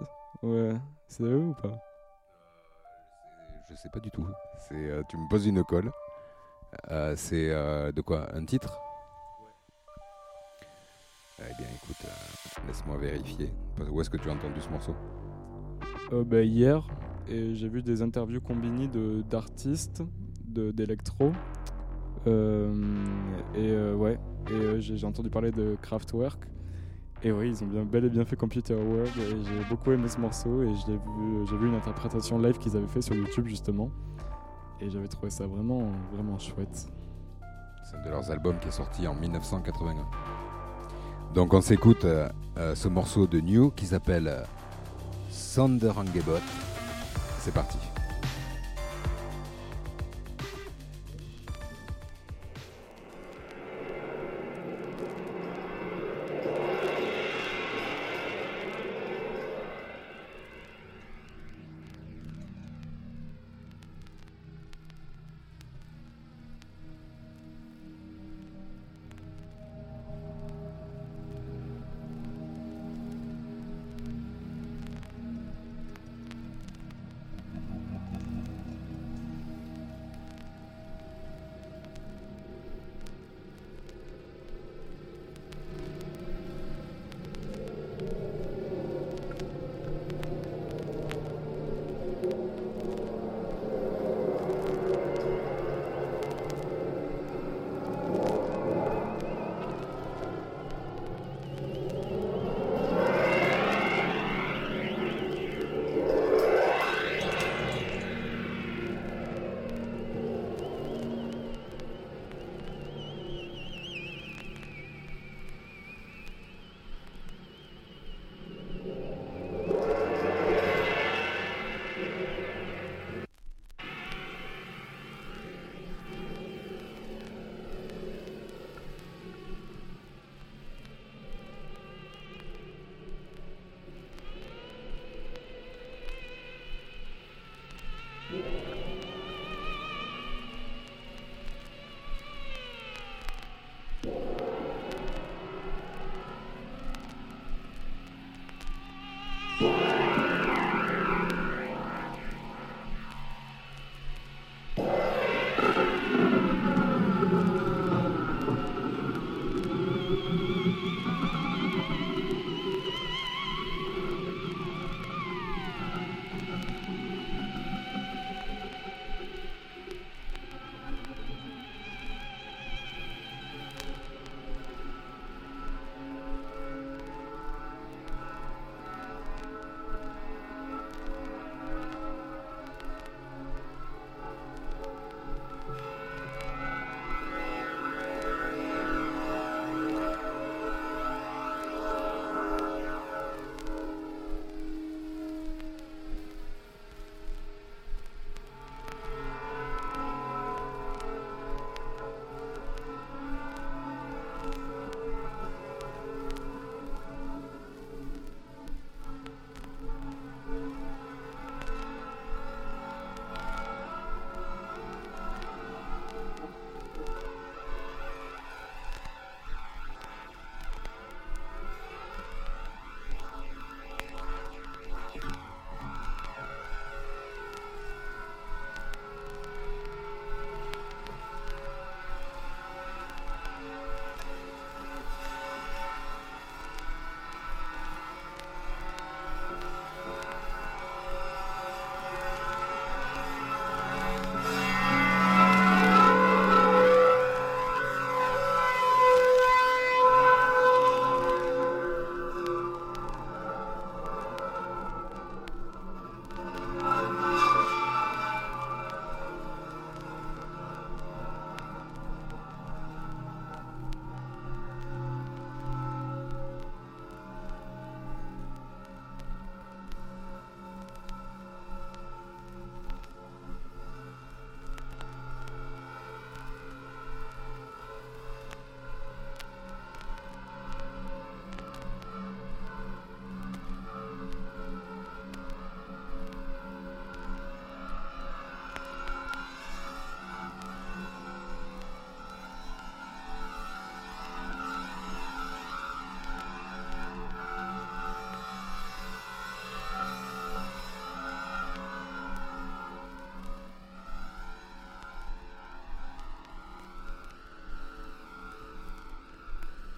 Ouais, 0.42 0.72
c'est 1.08 1.24
eux 1.24 1.48
ou 1.50 1.54
pas? 1.62 1.78
Je 3.70 3.76
sais 3.76 3.89
pas 3.89 3.99
du 3.99 4.09
tout. 4.11 4.26
C'est, 4.68 4.76
euh, 4.76 5.03
tu 5.09 5.18
me 5.18 5.28
poses 5.30 5.45
une 5.45 5.63
colle. 5.63 5.91
Euh, 6.91 7.13
c'est 7.15 7.49
de 7.49 8.01
quoi? 8.01 8.28
Un 8.36 8.45
titre? 8.45 8.80
Ouais. 11.39 11.45
Eh 11.51 11.53
bien 11.61 11.68
écoute, 11.76 11.97
laisse-moi 12.65 12.97
vérifier. 12.97 13.51
Où 13.89 14.01
est-ce 14.01 14.09
que 14.09 14.18
tu 14.18 14.30
as 14.30 14.34
entendu 14.34 14.59
ce 14.61 14.70
morceau? 14.70 14.95
Bah, 16.11 16.41
Hier, 16.41 16.86
et 17.28 17.55
j'ai 17.55 17.68
vu 17.68 17.82
des 17.84 18.01
interviews 18.01 18.41
combinées 18.41 18.88
de, 18.88 19.22
d'artistes 19.22 20.03
d'électro. 20.45 21.32
et 22.26 22.32
ouais, 23.93 24.20
et 24.49 24.53
euh, 24.53 24.80
j'ai 24.80 25.05
entendu 25.05 25.30
parler 25.30 25.51
de 25.51 25.78
Kraftwerk. 25.82 26.39
Et 27.28 27.32
oui, 27.34 27.49
ils 27.49 27.61
ont 27.61 27.67
bien, 27.67 27.84
bel 27.84 28.05
et 28.05 28.09
bien 28.09 28.23
fait 28.23 28.38
Computer 28.38 28.73
World. 28.73 29.11
Et 29.17 29.43
j'ai 29.43 29.69
beaucoup 29.69 29.91
aimé 29.91 30.07
ce 30.07 30.17
morceau. 30.17 30.63
Et 30.63 30.73
j'ai 30.86 30.93
vu, 30.93 31.59
vu 31.59 31.67
une 31.67 31.75
interprétation 31.75 32.39
live 32.39 32.57
qu'ils 32.57 32.78
avaient 32.78 32.88
fait 32.88 33.01
sur 33.01 33.15
YouTube 33.15 33.47
justement. 33.47 33.91
Et 34.80 34.89
j'avais 34.89 35.09
trouvé 35.09 35.30
ça 35.30 35.45
vraiment, 35.45 35.91
vraiment 36.13 36.39
chouette. 36.39 36.88
C'est 37.84 37.97
un 37.97 38.05
de 38.05 38.09
leurs 38.11 38.32
albums 38.32 38.57
qui 38.59 38.69
est 38.69 38.71
sorti 38.71 39.05
en 39.07 39.15
1981. 39.15 40.05
Donc 41.34 41.53
on 41.53 41.59
s'écoute 41.59 42.05
euh, 42.05 42.30
euh, 42.57 42.75
ce 42.75 42.88
morceau 42.88 43.28
de 43.28 43.41
New 43.41 43.71
qui 43.71 43.88
s'appelle 43.88 44.45
Sonderangebot. 45.30 46.39
C'est 47.39 47.53
parti. 47.53 47.78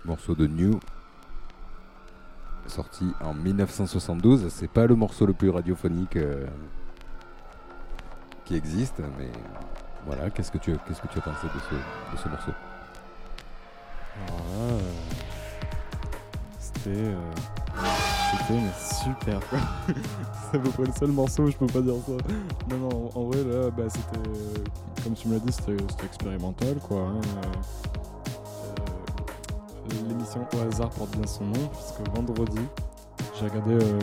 Morceau 0.09 0.33
de 0.33 0.47
New, 0.47 0.79
sorti 2.65 3.05
en 3.21 3.35
1972. 3.35 4.47
C'est 4.49 4.67
pas 4.67 4.87
le 4.87 4.95
morceau 4.95 5.27
le 5.27 5.33
plus 5.33 5.51
radiophonique 5.51 6.15
euh, 6.15 6.47
qui 8.43 8.55
existe, 8.55 8.99
mais 9.19 9.29
voilà. 10.07 10.31
Qu'est-ce 10.31 10.51
que 10.51 10.57
tu 10.57 10.75
qu'est-ce 10.87 11.01
que 11.01 11.07
tu 11.07 11.19
as 11.19 11.21
pensé 11.21 11.45
de 11.45 11.59
ce, 11.69 11.75
de 12.15 12.21
ce 12.23 12.27
morceau? 12.27 12.51
Euh, 14.57 14.79
c'était 16.59 16.89
euh, 16.89 18.71
super 19.03 19.39
quoi. 19.47 19.59
c'est 20.51 20.57
à 20.57 20.59
peu 20.59 20.69
près 20.71 20.85
le 20.85 20.91
seul 20.93 21.11
morceau 21.11 21.43
où 21.43 21.51
je 21.51 21.55
peux 21.57 21.67
pas 21.67 21.81
dire 21.81 21.93
ça. 22.05 22.13
Non 22.69 22.77
non, 22.89 23.11
en, 23.13 23.23
vrai 23.25 23.43
là, 23.43 23.69
bah, 23.69 23.83
c'était 23.87 24.27
euh, 24.27 24.63
comme 25.03 25.13
tu 25.13 25.27
me 25.27 25.35
l'as 25.35 25.39
dit, 25.39 25.53
c'était 25.53 25.77
expérimental 26.03 26.75
quoi. 26.87 27.01
hein, 27.01 27.21
au 30.37 30.67
hasard 30.67 30.89
porte 30.91 31.11
bien 31.17 31.25
son 31.25 31.45
nom 31.45 31.69
puisque 31.73 32.15
vendredi 32.15 32.61
j'ai 33.37 33.47
regardé 33.47 33.73
euh, 33.73 33.99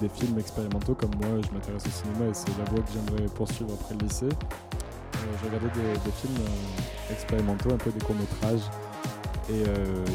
des 0.00 0.08
films 0.08 0.38
expérimentaux 0.38 0.94
comme 0.94 1.10
moi 1.20 1.40
je 1.42 1.52
m'intéresse 1.52 1.84
au 1.86 1.90
cinéma 1.90 2.30
et 2.30 2.34
c'est 2.34 2.56
la 2.58 2.64
voie 2.70 2.80
que 2.80 2.92
j'aimerais 2.92 3.26
poursuivre 3.34 3.72
après 3.74 3.94
le 3.94 4.06
lycée. 4.06 4.26
Euh, 4.26 5.18
j'ai 5.40 5.48
regardé 5.48 5.68
des, 5.68 6.10
films 6.12 6.36
euh, 6.40 7.12
expérimentaux, 7.12 7.72
un 7.72 7.78
peu 7.78 7.90
des 7.90 8.04
courts 8.04 8.16
métrages 8.16 8.68
et 9.48 9.62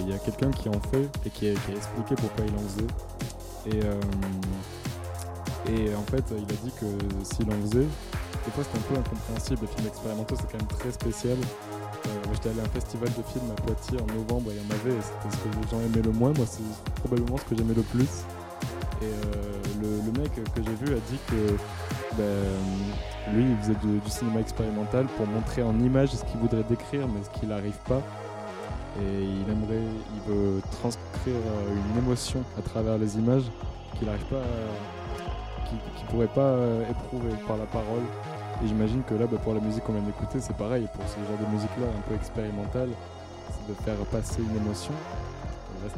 il 0.01 0.09
y 0.09 0.13
a 0.13 0.17
quelqu'un 0.17 0.51
qui 0.51 0.67
en 0.67 0.79
fait 0.79 1.09
et 1.25 1.29
qui 1.29 1.47
a, 1.47 1.51
expliqué 1.51 2.15
pourquoi 2.15 2.45
il 2.45 2.53
en 2.53 2.59
faisait. 2.67 2.87
Et, 3.71 3.79
et 5.71 5.95
en 5.95 6.03
fait, 6.03 6.23
il 6.31 6.43
a 6.43 6.57
dit 6.63 6.71
que 6.71 6.85
s'il 7.23 7.47
en 7.47 7.61
faisait, 7.61 7.87
des 8.45 8.51
fois 8.51 8.63
c'était 8.63 8.77
un 8.77 8.93
peu 8.93 8.99
incompréhensible. 8.99 9.59
Les 9.61 9.67
films 9.67 9.87
expérimentaux, 9.87 10.35
c'est 10.35 10.51
quand 10.51 10.57
même 10.57 10.79
très 10.79 10.91
spécial. 10.91 11.37
Euh, 12.07 12.09
J'étais 12.33 12.49
allé 12.49 12.59
à 12.61 12.63
un 12.63 12.67
festival 12.67 13.09
de 13.09 13.23
films 13.23 13.51
à 13.51 13.61
Poitiers 13.61 13.99
en 13.99 14.13
novembre 14.13 14.51
et 14.51 14.55
il 14.55 14.61
y 14.61 14.65
en 14.65 14.75
avait, 14.75 14.97
et 14.97 15.01
c'était 15.01 15.35
ce 15.35 15.43
que 15.43 15.61
les 15.61 15.69
gens 15.69 15.85
aimaient 15.85 16.03
le 16.03 16.11
moins. 16.11 16.33
Moi, 16.35 16.45
c'est 16.47 16.63
probablement 17.01 17.37
ce 17.37 17.43
que 17.43 17.55
j'aimais 17.55 17.73
le 17.73 17.83
plus. 17.83 18.25
Et 19.01 19.05
euh, 19.05 20.01
le, 20.05 20.19
mec 20.19 20.31
que 20.35 20.61
j'ai 20.63 20.85
vu 20.85 20.93
a 20.93 20.99
dit 21.09 21.17
que 21.27 21.55
ben, 22.17 23.33
lui, 23.33 23.45
il 23.49 23.57
faisait 23.57 23.77
du, 23.81 24.09
cinéma 24.09 24.39
expérimental 24.39 25.05
pour 25.17 25.25
montrer 25.27 25.63
en 25.63 25.77
image 25.79 26.09
ce 26.09 26.23
qu'il 26.25 26.39
voudrait 26.39 26.63
décrire, 26.69 27.07
mais 27.07 27.23
ce 27.23 27.39
qu'il 27.39 27.49
n'arrive 27.49 27.77
pas. 27.87 28.01
Et 29.01 29.23
il 29.23 29.49
aimerait, 29.49 29.87
il 30.15 30.31
veut 30.31 30.61
transcrire 30.71 31.35
euh, 31.35 31.75
une 31.75 32.03
émotion 32.03 32.43
à 32.59 32.61
travers 32.61 32.97
les 32.97 33.17
images 33.17 33.45
qu'il 33.97 34.07
n'arrive 34.07 34.25
pas, 34.25 34.43
qu'il 35.69 36.05
pourrait 36.07 36.27
pas 36.27 36.57
éprouver 36.89 37.33
par 37.47 37.57
la 37.57 37.65
parole. 37.65 38.03
Et 38.63 38.67
j'imagine 38.67 39.03
que 39.03 39.13
là, 39.15 39.25
bah, 39.25 39.37
pour 39.43 39.53
la 39.53 39.59
musique 39.59 39.83
qu'on 39.83 39.93
vient 39.93 40.01
d'écouter, 40.03 40.39
c'est 40.39 40.55
pareil. 40.55 40.87
Pour 40.93 41.03
ce 41.07 41.15
genre 41.15 41.39
de 41.39 41.53
musique-là, 41.53 41.87
un 41.87 42.01
peu 42.07 42.15
expérimentale, 42.15 42.89
c'est 43.47 43.67
de 43.69 43.75
faire 43.83 44.05
passer 44.11 44.41
une 44.41 44.55
émotion. 44.55 44.93
Là, 45.83 45.89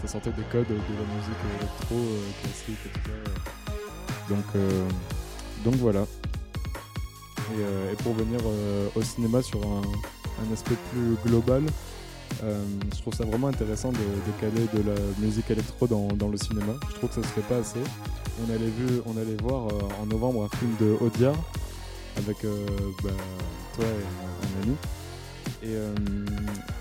ça 0.00 0.08
sortait 0.08 0.30
des 0.30 0.42
codes 0.50 0.68
de 0.68 0.74
la 0.74 1.06
musique 1.14 1.42
électro, 1.58 1.96
euh, 1.96 2.30
classique 2.42 2.78
et. 2.86 4.32
Donc, 4.32 4.44
euh, 4.54 4.88
donc 5.64 5.74
voilà. 5.76 6.02
Et, 6.02 7.60
euh, 7.60 7.94
pour 8.02 8.14
venir 8.14 8.40
euh, 8.44 8.88
au 8.94 9.02
cinéma 9.02 9.42
sur 9.42 9.60
un, 9.60 9.82
aspect 10.52 10.76
plus 10.90 11.16
global, 11.24 11.62
euh, 12.42 12.64
je 12.94 13.00
trouve 13.00 13.14
ça 13.14 13.24
vraiment 13.24 13.48
intéressant 13.48 13.92
de, 13.92 13.98
de 13.98 14.40
caler 14.40 14.66
de 14.74 14.88
la 14.90 14.98
musique 15.18 15.50
électro 15.50 15.86
dans, 15.86 16.28
le 16.28 16.36
cinéma. 16.36 16.74
Je 16.90 16.94
trouve 16.96 17.10
que 17.10 17.16
ça 17.16 17.22
se 17.22 17.28
fait 17.28 17.42
pas 17.42 17.56
assez. 17.58 17.80
On 18.40 18.50
allait, 19.16 19.36
voir 19.42 19.68
euh, 19.68 20.02
en 20.02 20.06
novembre 20.06 20.44
un 20.44 20.56
film 20.56 20.72
de 20.80 20.96
Audiard 21.00 21.36
avec 22.16 22.44
euh, 22.44 22.66
bah, 23.02 23.10
toi 23.74 23.84
et 23.84 24.46
un 24.46 24.62
ami. 24.62 24.76
Et 25.62 25.76
euh, 25.76 25.94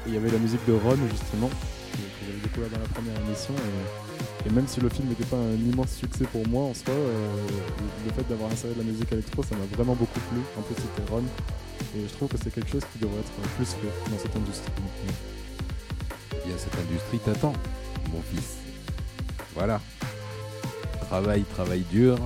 et 0.05 0.09
il 0.09 0.13
y 0.15 0.17
avait 0.17 0.32
la 0.32 0.39
musique 0.39 0.65
de 0.65 0.73
Ron 0.73 0.97
justement, 1.11 1.47
que, 1.47 2.25
j'avais 2.25 2.39
découvert 2.41 2.69
dans 2.69 2.79
la 2.79 2.89
première 2.89 3.15
émission. 3.27 3.53
Et, 4.45 4.49
même 4.49 4.67
si 4.67 4.82
le 4.82 4.89
film 4.89 5.07
n'était 5.09 5.25
pas 5.25 5.38
un 5.38 5.53
immense 5.53 5.91
succès 5.91 6.25
pour 6.25 6.47
moi 6.47 6.63
en 6.63 6.73
soi, 6.73 6.93
euh, 6.93 7.36
le 8.05 8.11
fait 8.11 8.27
d'avoir 8.27 8.51
inséré 8.51 8.73
de 8.73 8.79
la 8.79 8.86
musique 8.86 9.11
électro, 9.11 9.43
ça 9.43 9.55
m'a 9.55 9.65
vraiment 9.75 9.93
beaucoup 9.93 10.19
plu. 10.32 10.39
En 10.57 10.63
plus, 10.63 10.75
c'était 10.75 11.11
Ron. 11.11 11.23
Et 11.95 12.07
je 12.07 12.13
trouve 12.15 12.29
que 12.29 12.38
c'est 12.43 12.51
quelque 12.51 12.71
chose 12.71 12.84
qui 12.91 12.99
devrait 12.99 13.19
être 13.19 13.32
plus 13.55 13.65
fait 13.65 14.09
dans 14.09 14.17
cette 14.17 14.36
industrie. 14.36 14.71
Eh 16.32 16.47
bien, 16.47 16.57
cette 16.57 16.75
industrie 16.75 17.19
t'attend, 17.19 17.53
mon 18.11 18.21
fils. 18.34 18.57
Voilà. 19.53 19.79
Travaille, 21.07 21.43
travaille 21.43 21.86
dur, 21.91 22.17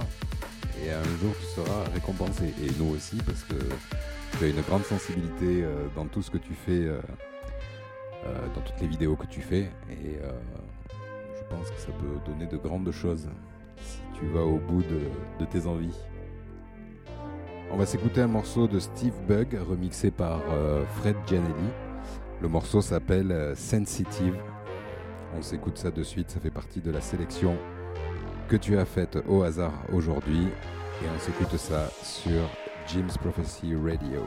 et 0.83 0.91
un 0.91 1.03
jour 1.21 1.33
tu 1.39 1.45
seras 1.45 1.83
récompensé. 1.93 2.53
Et 2.63 2.69
nous 2.79 2.95
aussi, 2.95 3.17
parce 3.17 3.43
que 3.43 3.55
tu 4.37 4.45
as 4.45 4.47
une 4.47 4.61
grande 4.61 4.83
sensibilité 4.83 5.63
euh, 5.63 5.87
dans 5.95 6.05
tout 6.05 6.21
ce 6.21 6.29
que 6.29 6.37
tu 6.37 6.53
fais, 6.53 6.85
euh, 6.85 6.99
euh, 8.25 8.47
dans 8.53 8.61
toutes 8.61 8.79
les 8.81 8.87
vidéos 8.87 9.15
que 9.15 9.27
tu 9.27 9.41
fais, 9.41 9.69
et 9.89 10.19
je 11.35 11.43
pense 11.49 11.69
que 11.69 11.79
ça 11.79 11.91
peut 11.91 12.31
donner 12.31 12.47
de 12.47 12.57
grandes 12.57 12.91
choses 12.91 13.27
si 13.77 13.99
tu 14.19 14.25
vas 14.27 14.43
au 14.43 14.57
bout 14.57 14.81
de, 14.81 15.01
de 15.39 15.45
tes 15.45 15.67
envies. 15.67 15.97
On 17.71 17.77
va 17.77 17.85
s'écouter 17.85 18.21
un 18.21 18.27
morceau 18.27 18.67
de 18.67 18.79
Steve 18.79 19.13
Bug 19.27 19.57
remixé 19.67 20.11
par 20.11 20.41
Fred 20.97 21.15
Gianelli. 21.27 21.69
Le 22.41 22.47
morceau 22.47 22.81
s'appelle 22.81 23.53
Sensitive. 23.55 24.35
On 25.37 25.41
s'écoute 25.41 25.77
ça 25.77 25.91
de 25.91 26.03
suite, 26.03 26.31
ça 26.31 26.39
fait 26.39 26.51
partie 26.51 26.81
de 26.81 26.91
la 26.91 27.01
sélection 27.01 27.57
que 28.47 28.55
tu 28.55 28.77
as 28.77 28.85
faite 28.85 29.17
au 29.27 29.43
hasard 29.43 29.73
aujourd'hui. 29.91 30.47
Et 31.01 31.07
on 31.13 31.19
s'écoute 31.19 31.57
ça 31.57 31.89
sur 32.03 32.41
Jim's 32.87 33.17
Prophecy 33.17 33.75
Radio. 33.75 34.23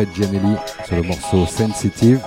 Fred 0.00 0.14
Gianelli 0.14 0.56
sur 0.86 0.96
le 0.96 1.02
morceau 1.02 1.44
Sensitive. 1.44 2.22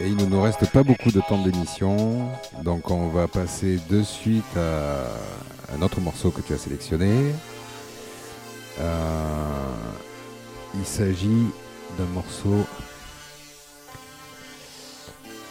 Et 0.00 0.08
il 0.08 0.16
ne 0.16 0.24
nous 0.24 0.42
reste 0.42 0.68
pas 0.72 0.82
beaucoup 0.82 1.12
de 1.12 1.20
temps 1.20 1.40
d'émission, 1.40 2.28
donc 2.64 2.90
on 2.90 3.06
va 3.06 3.28
passer 3.28 3.78
de 3.88 4.02
suite 4.02 4.56
à 4.56 5.74
un 5.76 5.80
autre 5.80 6.00
morceau 6.00 6.32
que 6.32 6.40
tu 6.40 6.54
as 6.54 6.58
sélectionné. 6.58 7.32
Euh, 8.80 9.74
il 10.74 10.84
s'agit 10.84 11.46
d'un 11.96 12.06
morceau 12.06 12.66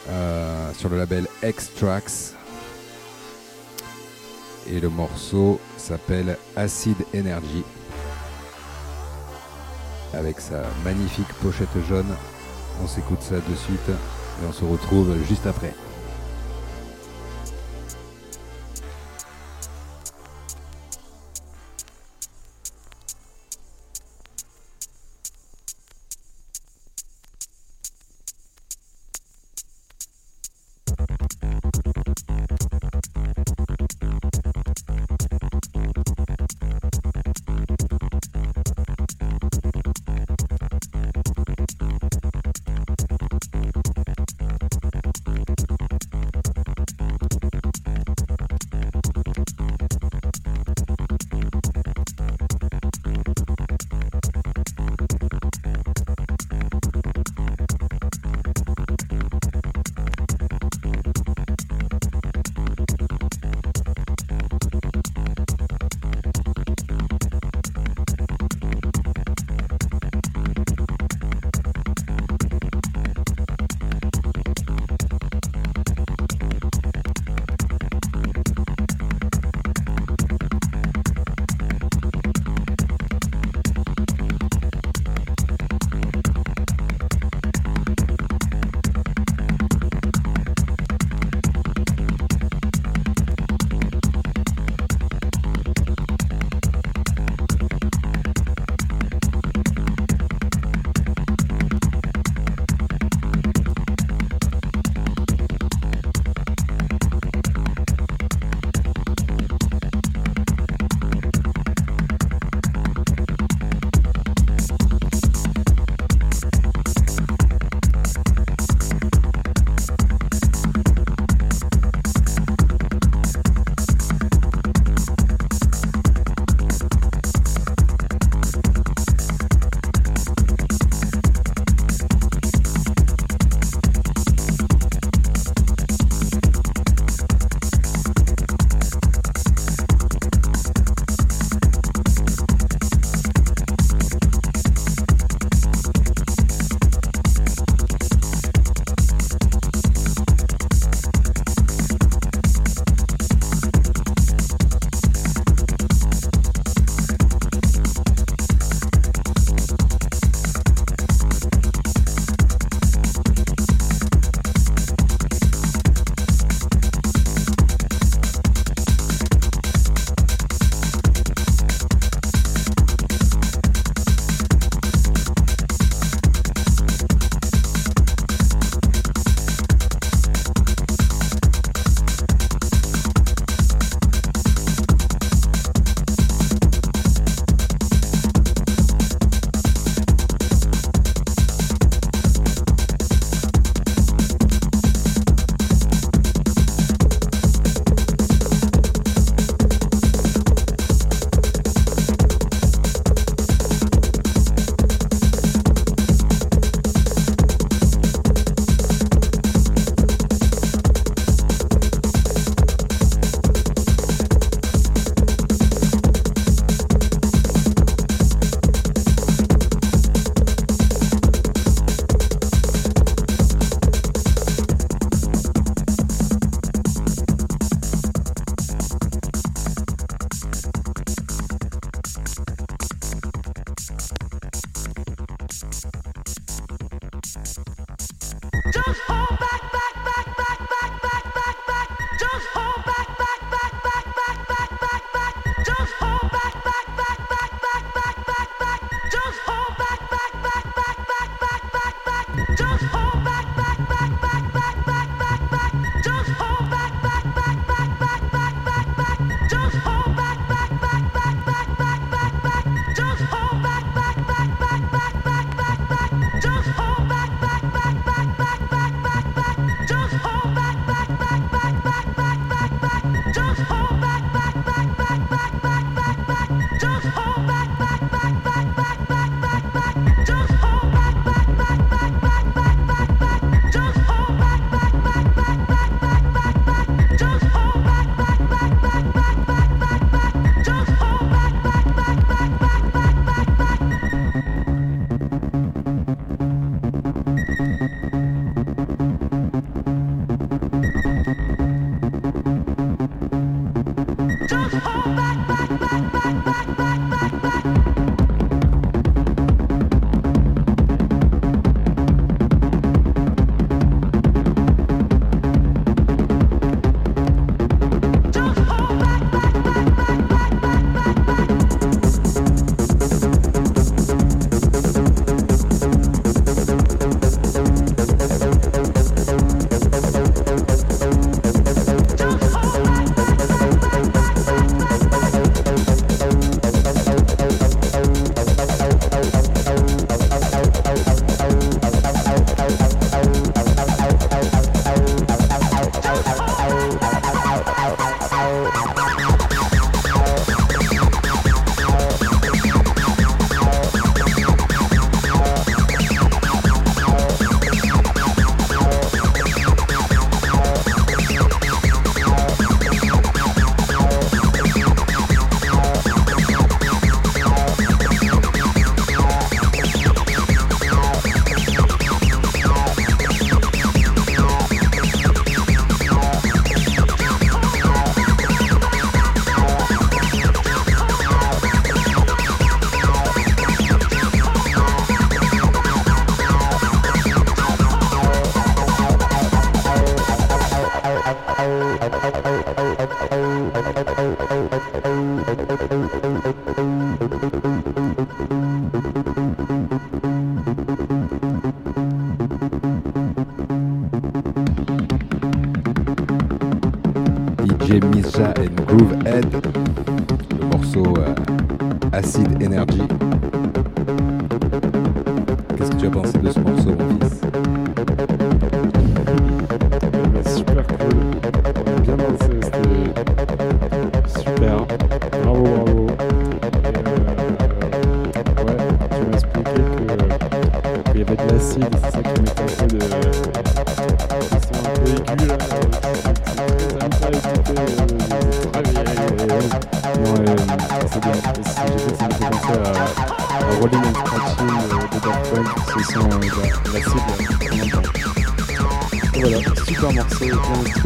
euh, 0.09 0.73
sur 0.73 0.89
le 0.89 0.97
label 0.97 1.27
X-Tracks. 1.41 2.35
Et 4.69 4.81
le 4.81 4.89
morceau 4.89 5.61
s'appelle 5.77 6.37
Acid 6.57 6.97
Energy. 7.15 7.63
Avec 10.18 10.41
sa 10.41 10.63
magnifique 10.84 11.32
pochette 11.43 11.70
jaune. 11.88 12.15
On 12.84 12.88
s'écoute 12.88 13.22
ça 13.22 13.36
de 13.36 13.55
suite 13.55 13.89
et 13.89 14.45
on 14.49 14.51
se 14.51 14.65
retrouve 14.65 15.15
juste 15.28 15.45
après. 15.45 15.74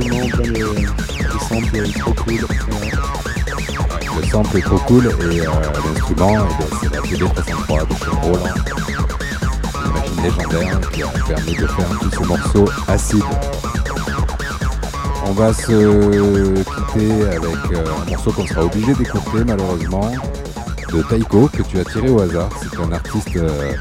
Plein 0.04 1.92
trop 2.00 2.14
cool. 2.14 2.48
Le 4.18 4.28
sample 4.28 4.58
est 4.58 4.62
trop 4.62 4.78
cool 4.88 5.08
et 5.08 5.42
euh, 5.42 5.46
l'instrument, 5.86 6.48
c'est 6.82 6.92
la 6.92 7.02
TD303 7.02 7.88
de 7.88 7.96
chez 7.96 8.10
Roland. 8.22 8.44
Une 9.86 9.92
machine 9.94 10.24
légendaire 10.24 10.80
qui 10.92 11.04
a 11.04 11.08
permis 11.08 11.56
de 11.56 11.68
faire 11.68 11.90
tout 12.00 12.12
ce 12.12 12.28
morceau 12.28 12.66
acide. 12.88 13.24
On 15.26 15.32
va 15.34 15.54
se 15.54 16.64
quitter 16.64 17.28
avec 17.28 17.72
euh, 17.72 17.86
un 18.02 18.10
morceau 18.10 18.32
qu'on 18.32 18.48
sera 18.48 18.66
obligé 18.66 18.94
d'écouter 18.94 19.44
malheureusement 19.46 20.12
de 20.92 21.02
Taiko 21.04 21.48
que 21.48 21.64
tu 21.64 21.80
as 21.80 21.86
tiré 21.86 22.10
au 22.10 22.22
hasard. 22.22 22.50
C'est 22.62 22.80
un 22.80 22.92
artiste 22.92 23.36
euh, 23.38 23.74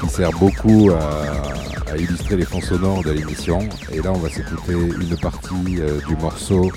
qui 0.00 0.08
sert 0.08 0.32
beaucoup 0.32 0.90
à, 0.90 1.77
à 1.90 1.96
illustrer 1.96 2.36
les 2.36 2.44
fonds 2.44 2.60
sonores 2.60 3.02
de 3.02 3.12
l'émission. 3.12 3.60
Et 3.92 4.00
là, 4.00 4.12
on 4.12 4.18
va 4.18 4.28
s'écouter 4.28 4.72
une 4.72 5.16
partie 5.16 5.80
euh, 5.80 6.00
du 6.06 6.16
morceau 6.16 6.70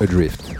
Adrift. 0.00 0.54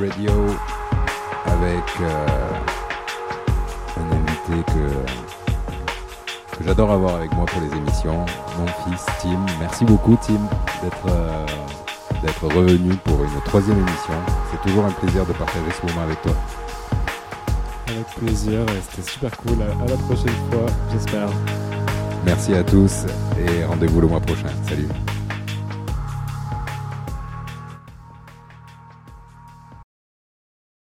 Radio 0.00 0.30
avec 1.46 1.84
euh, 2.00 2.26
un 3.96 4.12
invité 4.12 4.72
que, 4.72 6.56
que 6.56 6.64
j'adore 6.64 6.90
avoir 6.90 7.16
avec 7.16 7.32
moi 7.32 7.46
pour 7.46 7.60
les 7.60 7.76
émissions, 7.76 8.24
mon 8.58 8.66
fils 8.66 9.06
Tim. 9.20 9.38
Merci 9.60 9.84
beaucoup 9.84 10.16
Tim 10.20 10.40
d'être 10.82 11.06
euh, 11.08 11.46
d'être 12.22 12.44
revenu 12.44 12.94
pour 13.04 13.22
une 13.22 13.40
troisième 13.44 13.78
émission. 13.78 14.14
C'est 14.50 14.68
toujours 14.68 14.84
un 14.84 14.90
plaisir 14.90 15.24
de 15.26 15.32
partager 15.32 15.70
ce 15.80 15.86
moment 15.86 16.02
avec 16.02 16.20
toi. 16.22 16.32
Avec 17.88 18.06
plaisir, 18.16 18.60
c'était 18.90 19.08
super 19.08 19.36
cool. 19.38 19.62
À 19.62 19.86
la 19.88 19.96
prochaine 19.96 20.34
fois, 20.50 20.66
j'espère. 20.92 21.28
Merci 22.24 22.54
à 22.54 22.64
tous 22.64 23.04
et 23.38 23.64
rendez-vous 23.64 24.00
le 24.00 24.08
mois 24.08 24.20
prochain. 24.20 24.48
Salut. 24.68 24.88